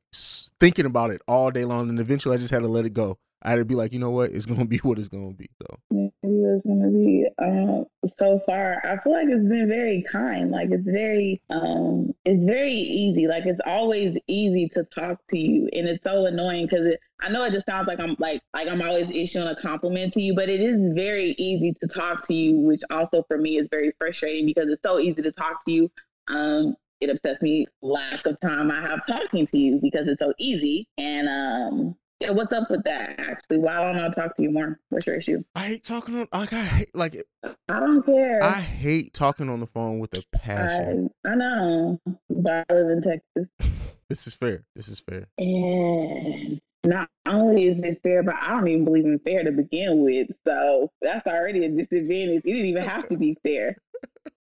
[0.60, 3.18] thinking about it all day long, and eventually I just had to let it go.
[3.48, 5.48] I had to be like, you know what, it's gonna be what it's gonna be.
[5.62, 7.86] So it's gonna be um
[8.18, 10.52] so far i feel like it's been very kind.
[10.52, 13.28] Like it's very um it's very easy.
[13.28, 17.44] Like it's always easy to talk to you and it's so annoying because i know
[17.44, 20.50] it just sounds like i'm like like i'm always issuing a compliment to you but
[20.50, 24.46] it is very easy to talk to you which also for me is very frustrating
[24.46, 25.92] because it's so easy to talk to you.
[26.28, 30.34] Um it upsets me lack of time i have talking to you because it's so
[30.38, 30.88] easy.
[30.98, 33.16] And um yeah, what's up with that?
[33.20, 34.80] Actually, why don't I talk to you more?
[34.90, 35.44] What's your issue?
[35.56, 38.44] I hate talking on like I hate like I don't care.
[38.44, 41.10] I hate talking on the phone with a passion.
[41.26, 42.00] I, I know,
[42.30, 44.64] but I live in Texas, This is fair.
[44.76, 45.28] This is fair.
[45.38, 50.00] and not only is it fair, but I don't even believe in fair to begin
[50.02, 50.28] with.
[50.48, 52.38] So that's already a disadvantage.
[52.38, 53.76] It didn't even have to be fair.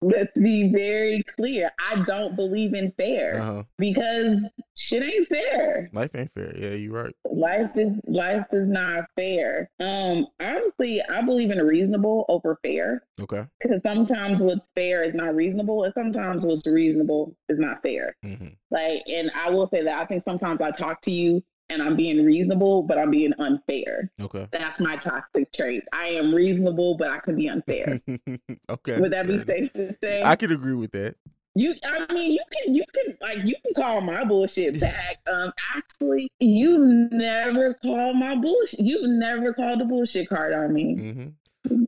[0.02, 1.72] Let's be very clear.
[1.80, 3.64] I don't believe in fair Uh huh.
[3.80, 4.38] because
[4.76, 5.90] shit ain't fair.
[5.92, 6.56] Life ain't fair.
[6.56, 7.16] Yeah, you're right.
[7.32, 9.70] Life is life is not fair.
[9.80, 13.04] Um, honestly, I believe in reasonable over fair.
[13.20, 13.44] Okay.
[13.60, 18.16] Because sometimes what's fair is not reasonable, and sometimes what's reasonable is not fair.
[18.24, 21.82] hmm Like, and I will say that I think sometimes I talk to you and
[21.82, 24.10] I'm being reasonable, but I'm being unfair.
[24.22, 24.48] Okay.
[24.52, 25.84] That's my toxic trait.
[25.94, 28.00] I am reasonable, but I can be unfair.
[28.70, 29.00] okay.
[29.00, 30.22] Would that be safe to say?
[30.24, 31.16] I could agree with that.
[31.56, 35.18] You, I mean, you can, you can, like, you can call my bullshit back.
[35.32, 38.80] Um, actually, you never call my bullshit.
[38.80, 40.96] You never called the bullshit card on me.
[40.96, 41.84] Mm-hmm.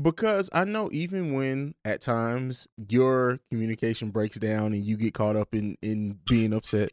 [0.00, 5.36] Because I know even when at times your communication breaks down and you get caught
[5.36, 6.90] up in in being upset,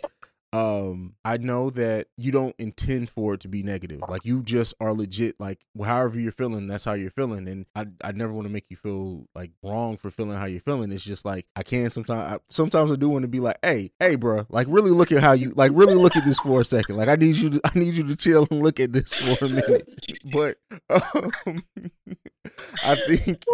[0.53, 4.01] um, I know that you don't intend for it to be negative.
[4.07, 5.35] Like you just are legit.
[5.39, 7.47] Like however you're feeling, that's how you're feeling.
[7.47, 10.61] And I I never want to make you feel like wrong for feeling how you're
[10.61, 10.91] feeling.
[10.91, 12.33] It's just like I can sometimes.
[12.33, 15.23] I, sometimes I do want to be like, hey, hey, bro, like really look at
[15.23, 16.97] how you like really look at this for a second.
[16.97, 19.45] Like I need you to I need you to chill and look at this for
[19.45, 19.89] a minute.
[20.31, 20.57] But
[21.47, 21.63] um,
[22.83, 23.45] I think.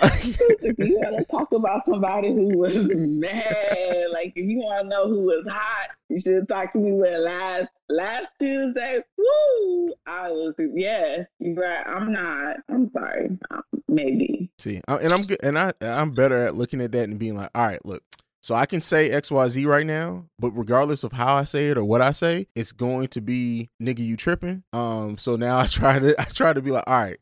[0.00, 4.88] if you want to talk about somebody who was mad, like if you want to
[4.88, 9.00] know who was hot, you should talk to me with last last Tuesday.
[9.16, 9.94] Woo!
[10.06, 11.24] I was yeah.
[11.38, 11.86] You're right.
[11.86, 12.56] I'm not.
[12.68, 13.38] I'm sorry.
[13.50, 14.50] Um, Maybe.
[14.58, 17.50] See, and I'm good, and I I'm better at looking at that and being like,
[17.54, 18.02] all right, look.
[18.40, 21.70] So I can say X Y Z right now, but regardless of how I say
[21.70, 24.62] it or what I say, it's going to be nigga you tripping.
[24.72, 27.18] Um, so now I try to I try to be like, all right,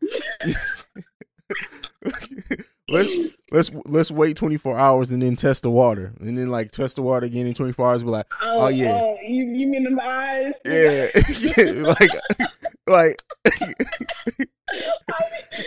[2.88, 3.10] let's
[3.50, 7.02] let's let's wait 24 hours and then test the water, and then like test the
[7.02, 8.04] water again in 24 hours.
[8.04, 10.54] Be like, oh, oh yeah, oh, you you mean them eyes?
[10.64, 11.08] yeah,
[11.40, 12.10] yeah, like
[12.86, 13.22] like,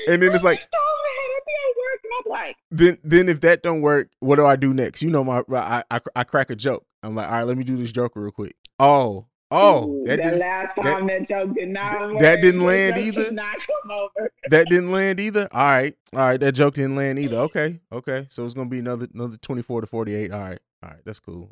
[0.07, 3.29] and then it's like, oh man, I think I work, and I'm like, then then
[3.29, 5.01] if that don't work, what do I do next?
[5.01, 6.85] You know, my I I, I crack a joke.
[7.03, 8.55] I'm like, all right, let me do this joke real quick.
[8.79, 12.97] Oh, oh, Ooh, that that didn't last time that, joke did not that didn't land
[12.97, 13.23] either?
[13.25, 14.31] did Not come over.
[14.47, 15.47] that didn't land either.
[15.51, 17.37] All right, all right, that joke didn't land either.
[17.49, 20.31] Okay, okay, so it's gonna be another another 24 to 48.
[20.31, 21.47] All right, all right, that's cool.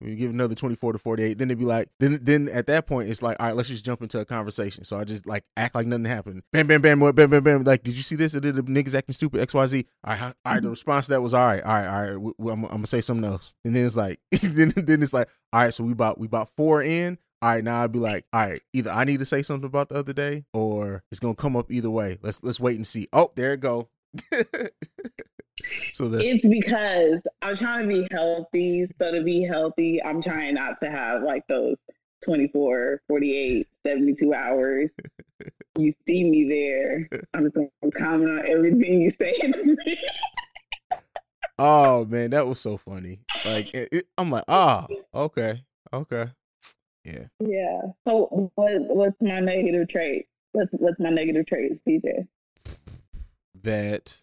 [0.00, 1.38] We, we give another 24 to 48.
[1.38, 3.84] Then it'd be like, then then at that point it's like, all right, let's just
[3.84, 4.84] jump into a conversation.
[4.84, 6.42] So I just like act like nothing happened.
[6.52, 7.64] Bam, bam, bam, bam, bam, bam.
[7.64, 8.34] Like, did you see this?
[8.34, 9.40] Or did the niggas acting stupid?
[9.48, 9.86] XYZ.
[10.04, 10.62] All right, all right.
[10.62, 12.12] The response to that was all right, all right, all right.
[12.12, 13.54] w- w- I'm, I'm gonna say something else.
[13.64, 15.72] And then it's like, then then it's like, all right.
[15.72, 17.16] So we about we about four in.
[17.42, 19.88] All right, now I'd be like, all right, either I need to say something about
[19.88, 22.18] the other day, or it's gonna come up either way.
[22.22, 23.08] Let's let's wait and see.
[23.14, 23.88] Oh, there it go.
[25.92, 28.86] so that's It's because I'm trying to be healthy.
[28.98, 31.76] So to be healthy, I'm trying not to have like those
[32.24, 34.90] 24, 48, 72 hours.
[35.78, 37.08] You see me there.
[37.34, 39.96] I'm just going to comment on everything you say to me.
[41.58, 43.20] oh man, that was so funny.
[43.44, 46.26] Like it, it- I'm like, ah, okay, okay,
[47.04, 47.24] yeah.
[47.40, 47.80] yeah.
[48.06, 50.26] So what, what's my negative trait?
[50.52, 52.26] What's, what's my negative trait, CJ?
[53.62, 54.16] that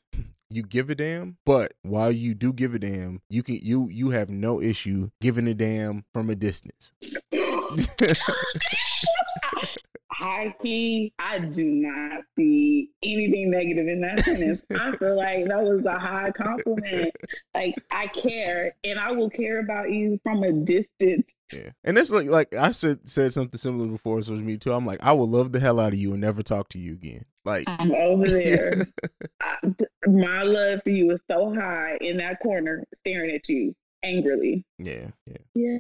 [0.50, 4.12] you give a damn, but while you do give a damn, you can you you
[4.12, 6.94] have no issue giving a damn from a distance.
[10.18, 14.66] high key, I do not see anything negative in that sentence.
[14.72, 17.16] I feel like that was a high compliment.
[17.54, 21.26] Like I care, and I will care about you from a distance.
[21.54, 24.22] Yeah, and that's like like I said said something similar before.
[24.22, 24.74] So it was me too.
[24.74, 26.94] I'm like, I will love the hell out of you and never talk to you
[26.94, 27.26] again.
[27.48, 28.86] Like I'm over there.
[29.42, 29.58] I,
[30.06, 33.74] my love for you is so high in that corner, staring at you
[34.04, 34.64] angrily.
[34.78, 35.38] yeah, yeah.
[35.56, 35.78] Yeah,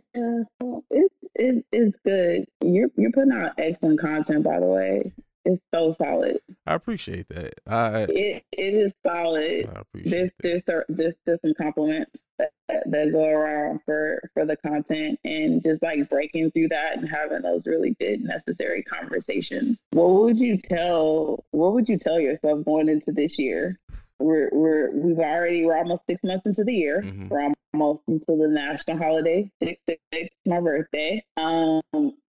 [0.61, 2.45] well, it's it's it's good.
[2.63, 5.01] You're you're putting out excellent content, by the way.
[5.45, 6.39] It's so solid.
[6.65, 7.53] I appreciate that.
[7.68, 9.70] I It it is solid.
[9.76, 14.45] I appreciate There's there's a- there's there's some compliments that, that go around for for
[14.45, 19.79] the content and just like breaking through that and having those really good necessary conversations.
[19.91, 23.79] What would you tell What would you tell yourself going into this year?
[24.19, 27.01] We're we're we've already we're almost six months into the year.
[27.03, 27.29] Mhm.
[27.29, 29.49] We're almost into the national holiday.
[29.61, 31.23] Six six six, my birthday.
[31.38, 31.81] Um,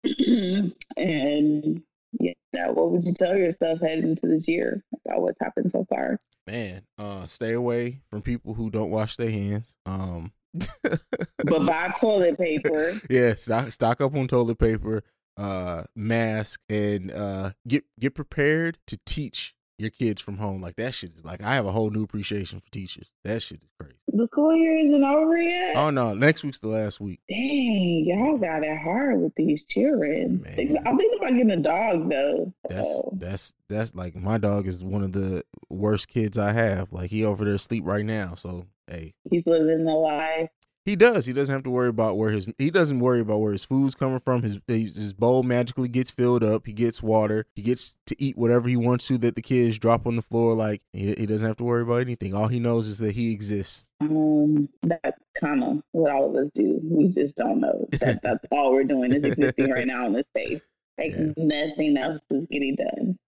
[0.97, 1.83] and
[2.21, 2.33] yeah,
[2.71, 6.19] what would you tell yourself heading into this year about what's happened so far?
[6.47, 9.77] man, uh, stay away from people who don't wash their hands.
[9.85, 10.33] Um,
[10.83, 12.95] But buy toilet paper.
[13.11, 15.03] yeah, stock stock up on toilet paper,
[15.37, 20.61] uh, mask, and uh, get get prepared to teach your kids from home.
[20.61, 23.15] Like that shit is like I have a whole new appreciation for teachers.
[23.25, 23.95] That shit is crazy.
[24.13, 25.77] The school year isn't over yet.
[25.77, 27.21] Oh no, next week's the last week.
[27.29, 30.43] Dang, y'all got it hard with these children.
[30.43, 30.79] Man.
[30.87, 32.53] I'm thinking about getting a dog though.
[32.69, 36.93] That's So, that's that's like my dog is one of the worst kids I have.
[36.93, 38.35] Like he over there asleep right now.
[38.35, 40.51] So hey, he's living the life.
[40.89, 41.27] He does.
[41.27, 43.95] He doesn't have to worry about where his he doesn't worry about where his food's
[43.95, 44.43] coming from.
[44.43, 46.67] His his, bowl magically gets filled up.
[46.67, 47.45] He gets water.
[47.55, 50.55] He gets to eat whatever he wants to that the kids drop on the floor.
[50.55, 52.35] Like he, he doesn't have to worry about anything.
[52.35, 53.91] All he knows is that he exists.
[54.01, 56.81] Um, that's kind of what all of us do.
[56.83, 60.27] We just don't know that that's all we're doing is existing right now in this
[60.35, 60.63] space.
[60.97, 61.33] Like Yeah.
[61.37, 63.19] nothing else is getting done.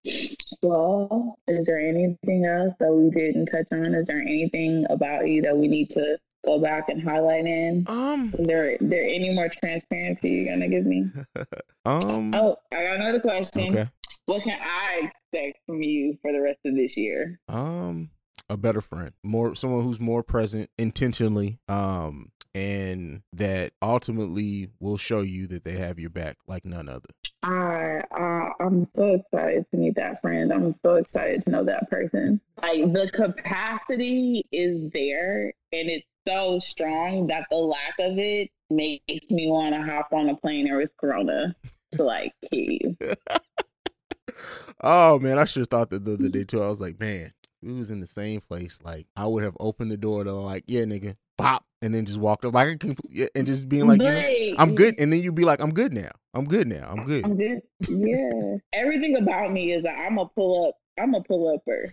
[0.62, 3.94] Well, is there anything else that we didn't touch on?
[3.94, 7.84] Is there anything about you that we need to go back and highlight in?
[7.88, 11.10] Um Is there there any more transparency you're gonna give me?
[11.84, 13.70] um Oh, I got another question.
[13.70, 13.88] okay.
[14.26, 17.40] What can I expect from you for the rest of this year?
[17.48, 18.10] Um
[18.48, 19.12] a better friend.
[19.22, 21.58] More someone who's more present intentionally.
[21.68, 27.08] Um and that ultimately will show you that they have your back like none other.
[27.44, 30.52] I, I I'm so excited to meet that friend.
[30.52, 32.40] I'm so excited to know that person.
[32.60, 39.30] Like the capacity is there and it's so strong that the lack of it makes
[39.30, 41.54] me want to hop on a plane or with Corona
[41.92, 42.96] to like you.
[44.82, 46.62] oh man, I should have thought that the other day too.
[46.62, 48.78] I was like, man, we was in the same place.
[48.82, 52.20] Like I would have opened the door to like, yeah, nigga, pop, and then just
[52.20, 52.94] walked up like I can,
[53.34, 55.92] and just being like, you know, I'm good, and then you'd be like, I'm good
[55.92, 56.10] now.
[56.34, 56.88] I'm good now.
[56.88, 57.24] I'm good.
[57.24, 57.60] I'm good.
[57.88, 58.56] Yeah.
[58.72, 60.76] Everything about me is that I'm a pull up.
[61.00, 61.92] I'm a pull upper.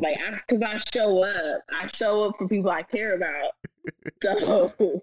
[0.00, 1.62] Like, I, cause I show up.
[1.70, 3.52] I show up for people I care about.
[4.22, 4.70] So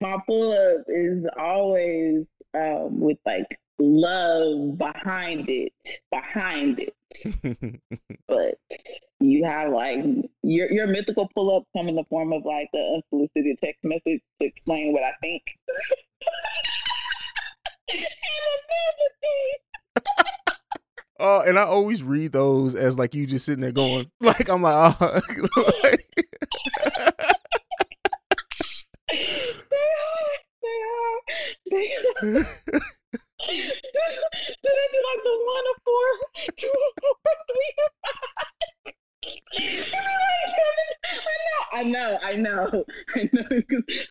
[0.00, 2.24] my pull up is always
[2.54, 3.44] um, with like
[3.78, 5.72] love behind it,
[6.10, 7.80] behind it.
[8.28, 8.58] but
[9.20, 9.98] you have like
[10.42, 14.22] your your mythical pull up come in the form of like the unsolicited text message
[14.40, 15.42] to explain what I think.
[21.24, 24.60] Oh, and I always read those as like you just sitting there going, like I'm
[24.62, 25.14] like, oh,
[25.84, 26.04] like,
[29.08, 31.20] they are, they are,
[31.70, 32.44] they are.
[33.48, 33.64] Did
[34.64, 36.06] they be like the one of four,
[36.56, 37.14] two of four,
[37.48, 38.94] three of five?
[41.74, 43.48] I know, I know, I know.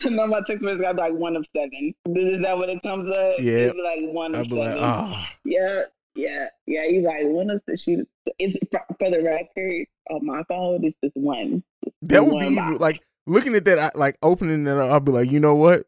[0.03, 1.93] I know my text message got like one of seven.
[2.15, 3.35] Is that what it comes up?
[3.39, 3.71] Yeah.
[3.83, 4.83] Like one of I'd be like, seven.
[4.83, 5.83] oh, Yeah,
[6.15, 6.85] yeah, yeah.
[6.85, 7.97] You like one of the she
[8.39, 10.83] is for, for the record on my phone.
[10.83, 11.63] It's just one.
[12.03, 12.79] that would be One even, box.
[12.79, 14.91] like looking at that, I, like opening it up.
[14.91, 15.83] I'll be like, you know what?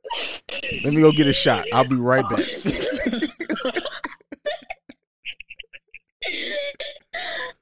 [0.84, 1.66] Let me go get a shot.
[1.74, 2.46] I'll be right back.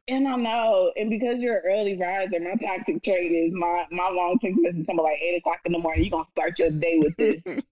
[0.07, 4.09] And I know, and because you're an early riser, my tactic trade is my my
[4.09, 6.03] long text message come like eight o'clock in the morning.
[6.03, 7.41] You're gonna start your day with this.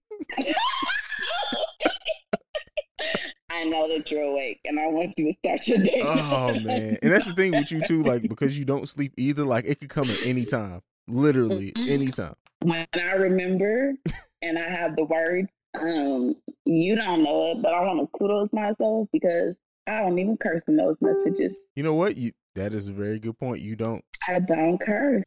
[3.50, 6.00] I know that you're awake, and I want you to start your day.
[6.02, 8.02] oh man, and that's the thing with you too.
[8.02, 9.44] Like because you don't sleep either.
[9.44, 12.34] Like it could come at any time, literally any time.
[12.62, 13.94] when I remember
[14.42, 15.48] and I have the words,
[15.78, 20.36] um, you don't know it, but I want to kudos myself because I don't even
[20.36, 21.56] curse in those messages.
[21.74, 22.16] You know what?
[22.16, 23.60] You that is a very good point.
[23.60, 24.04] You don't.
[24.28, 25.24] I don't curse.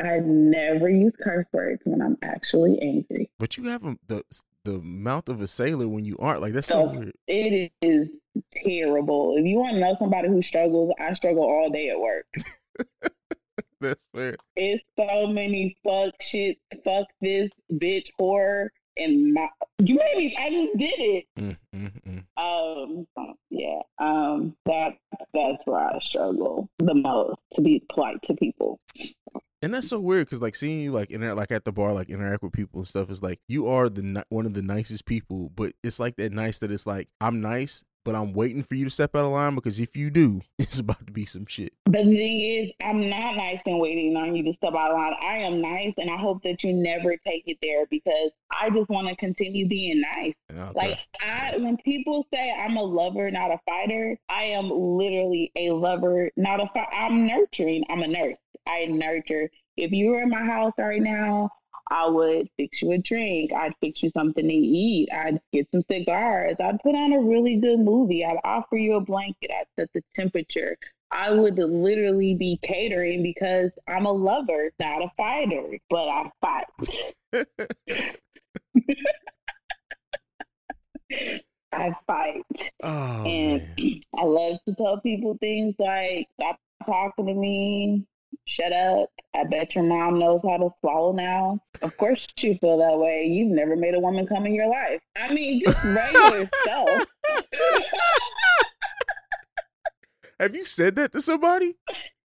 [0.00, 3.30] I never use curse words when I'm actually angry.
[3.38, 4.22] But you have a, the
[4.64, 6.40] the mouth of a sailor when you aren't.
[6.40, 7.12] Like that's so So weird.
[7.26, 8.08] it is
[8.52, 9.36] terrible.
[9.36, 12.26] If you want to know somebody who struggles, I struggle all day at work.
[13.80, 14.36] That's fair.
[14.54, 19.48] It's so many fuck shit, fuck this bitch whore, and my
[19.80, 20.36] you made me.
[20.38, 21.24] I just did it.
[21.36, 23.06] Mm, mm, mm.
[23.16, 24.92] Um, yeah, um, that
[25.34, 28.78] that's where I struggle the most to be polite to people.
[29.62, 32.10] And that's so weird because like seeing you like interact like at the bar, like
[32.10, 35.50] interact with people and stuff is like you are the one of the nicest people,
[35.54, 38.84] but it's like that nice that it's like I'm nice, but I'm waiting for you
[38.84, 41.72] to step out of line because if you do, it's about to be some shit.
[41.84, 44.96] But the thing is, I'm not nice and waiting on you to step out of
[44.96, 45.14] line.
[45.22, 48.88] I am nice, and I hope that you never take it there because I just
[48.88, 50.34] want to continue being nice.
[50.50, 50.72] Okay.
[50.74, 55.70] Like I, when people say I'm a lover, not a fighter, I am literally a
[55.70, 56.92] lover, not a fighter.
[56.94, 57.84] I'm nurturing.
[57.88, 58.38] I'm a nurse.
[58.66, 59.50] I nurture.
[59.76, 61.50] If you were in my house right now,
[61.92, 63.52] I would fix you a drink.
[63.52, 65.10] I'd fix you something to eat.
[65.12, 66.56] I'd get some cigars.
[66.58, 68.24] I'd put on a really good movie.
[68.24, 69.50] I'd offer you a blanket.
[69.50, 70.78] I'd set the temperature.
[71.10, 76.64] I would literally be catering because I'm a lover, not a fighter, but I fight.
[81.74, 82.42] I fight.
[82.82, 84.00] oh and man.
[84.18, 88.06] I love to tell people things like, stop talking to me,
[88.46, 89.10] shut up.
[89.34, 91.60] I bet your mom knows how to swallow now.
[91.80, 93.24] Of course you feel that way.
[93.26, 95.00] You've never made a woman come in your life.
[95.16, 97.06] I mean, just regular stuff.
[100.38, 101.76] Have you said that to somebody?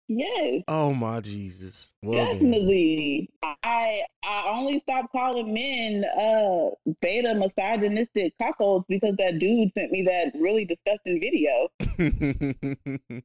[0.09, 0.63] Yes.
[0.69, 1.93] Oh my Jesus.
[2.03, 2.33] Well.
[2.33, 3.29] Definitely.
[3.43, 6.71] I I only stopped calling men uh
[7.03, 11.69] beta misogynistic cuckolds because that dude sent me that really disgusting video.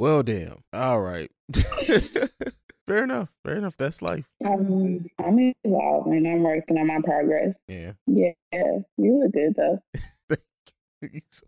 [0.00, 0.62] well damn.
[0.72, 1.30] All right.
[2.86, 3.28] Fair enough.
[3.44, 3.76] Fair enough.
[3.76, 4.24] That's life.
[4.44, 6.26] I'm I'm evolving.
[6.26, 7.54] I'm working on my progress.
[7.68, 7.92] Yeah.
[8.06, 8.32] Yeah,
[8.96, 9.78] you look good though.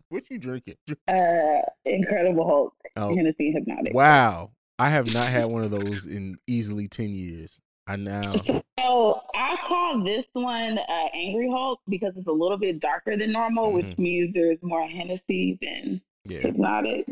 [0.09, 0.75] what you drinking?
[1.07, 3.13] Uh, Incredible Hulk, Oh.
[3.15, 3.93] Hennessy Hpnotiq.
[3.93, 4.51] Wow.
[4.79, 7.59] I have not had one of those in easily 10 years.
[7.87, 8.33] I now.
[8.79, 13.31] So I call this one uh, Angry Hulk because it's a little bit darker than
[13.31, 13.97] normal, which Mhm.
[13.99, 16.39] means there's more Hennessy than Yeah.
[16.41, 17.03] Hpnotiq.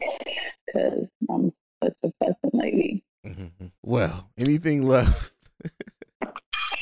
[0.67, 1.51] Because I'm
[1.83, 3.03] such a fucking lady.
[3.25, 3.71] Mhm.
[3.83, 5.33] Well, anything left?
[6.23, 6.29] I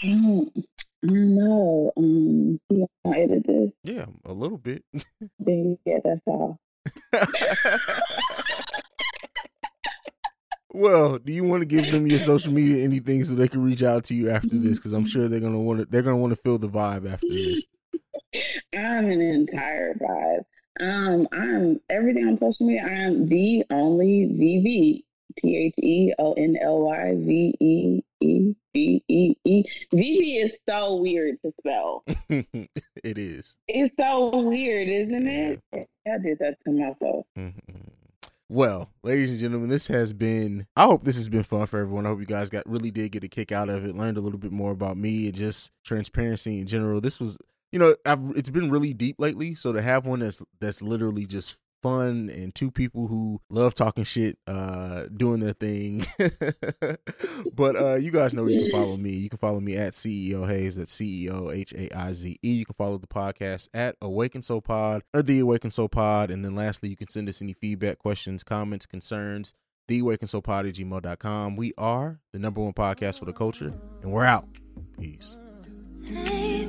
[0.03, 0.51] don't
[1.03, 1.91] know.
[1.97, 3.71] Um, yeah, I edit this.
[3.83, 4.83] Yeah, a little bit.
[5.45, 6.59] Yeah, that's all.
[10.73, 13.83] well, do you want to give them your social media anything so they can reach
[13.83, 14.77] out to you after this?
[14.77, 15.85] Because I'm sure they're gonna want to.
[15.85, 17.65] They're gonna want to feel the vibe after this.
[18.75, 20.43] I'm an entire vibe.
[20.79, 22.83] Um, I'm everything on social media.
[22.83, 25.03] I'm the only VV.
[25.37, 29.63] T H E O N L Y V E E V E E.
[29.93, 32.03] VV is so weird to spell.
[32.29, 33.57] it is.
[33.67, 35.61] It's so weird, isn't it?
[35.73, 37.25] I did that to myself.
[37.37, 37.53] Mhm.
[38.51, 40.65] Well, ladies and gentlemen, this has been.
[40.75, 42.07] I hope this has been fun for everyone.
[42.07, 44.21] I hope you guys got really did get a kick out of it, learned a
[44.21, 46.99] little bit more about me and just transparency in general.
[46.99, 47.37] This was
[47.71, 49.55] you know, I've, it's been really deep lately.
[49.55, 54.03] So to have one that's that's literally just fun and two people who love talking
[54.03, 56.05] shit, uh, doing their thing.
[57.53, 59.11] but uh, you guys know you can follow me.
[59.11, 60.75] You can follow me at CEO Haize.
[60.75, 62.51] That's C E O H A I Z E.
[62.51, 66.31] You can follow the podcast at Awakened Soul Pod or the Awakened Soul Pod.
[66.31, 69.53] And then lastly, you can send us any feedback, questions, comments, concerns.
[69.87, 71.55] The Awakened Soul Pod at gmail.com.
[71.55, 73.73] We are the number one podcast for the culture,
[74.03, 74.47] and we're out.
[74.99, 75.39] Peace.
[76.03, 76.65] Hey,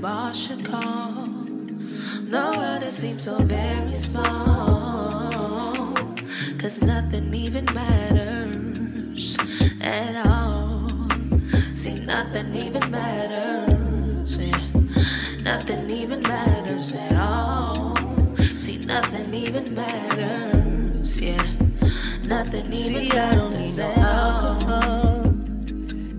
[0.00, 1.28] even if my should call.
[2.30, 5.30] The world it seems so very small,
[6.58, 9.36] cause nothing even matters
[9.80, 10.88] at all.
[11.74, 14.58] See, nothing even matters, yeah.
[15.42, 17.96] Nothing even matters at all.
[18.58, 21.42] See, nothing even matters, yeah.
[22.24, 24.04] Nothing even See, I don't matters need no all.
[24.04, 25.34] alcohol.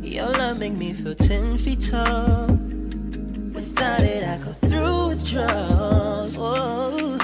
[0.04, 2.71] Your love make me feel ten feet tall.
[3.62, 6.36] Without it, I go through withdrawals.
[6.36, 7.20] Whoa.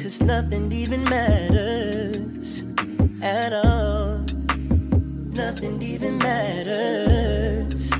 [0.00, 2.64] Cause nothing even matters
[3.20, 4.20] at all.
[5.42, 7.90] Nothing even matters.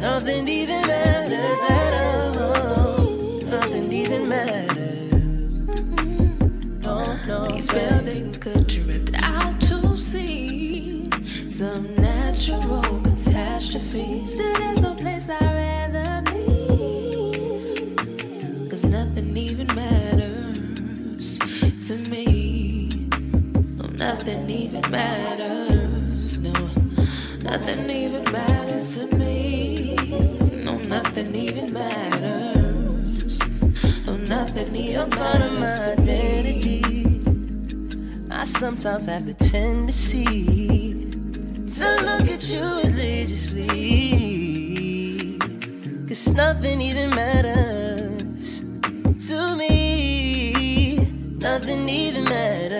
[0.00, 1.94] Nothing even matters at
[2.40, 3.42] all.
[3.42, 5.12] Nothing even matters.
[6.80, 11.10] No, no, These buildings could drift out to sea.
[11.50, 14.24] Some natural catastrophe.
[14.24, 14.55] Still,
[24.26, 26.38] nothing even matters.
[26.38, 26.52] No,
[27.42, 29.94] nothing even matters to me.
[30.64, 33.38] No, nothing even matters.
[34.04, 36.10] No, nothing even You're part of my matters to me.
[36.10, 37.22] identity.
[38.32, 40.24] I sometimes have the tendency
[41.76, 43.78] to look at you religiously.
[46.08, 48.60] Cause nothing even matters
[49.28, 50.98] to me.
[51.38, 52.75] Nothing even matters.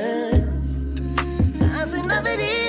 [2.27, 2.65] I say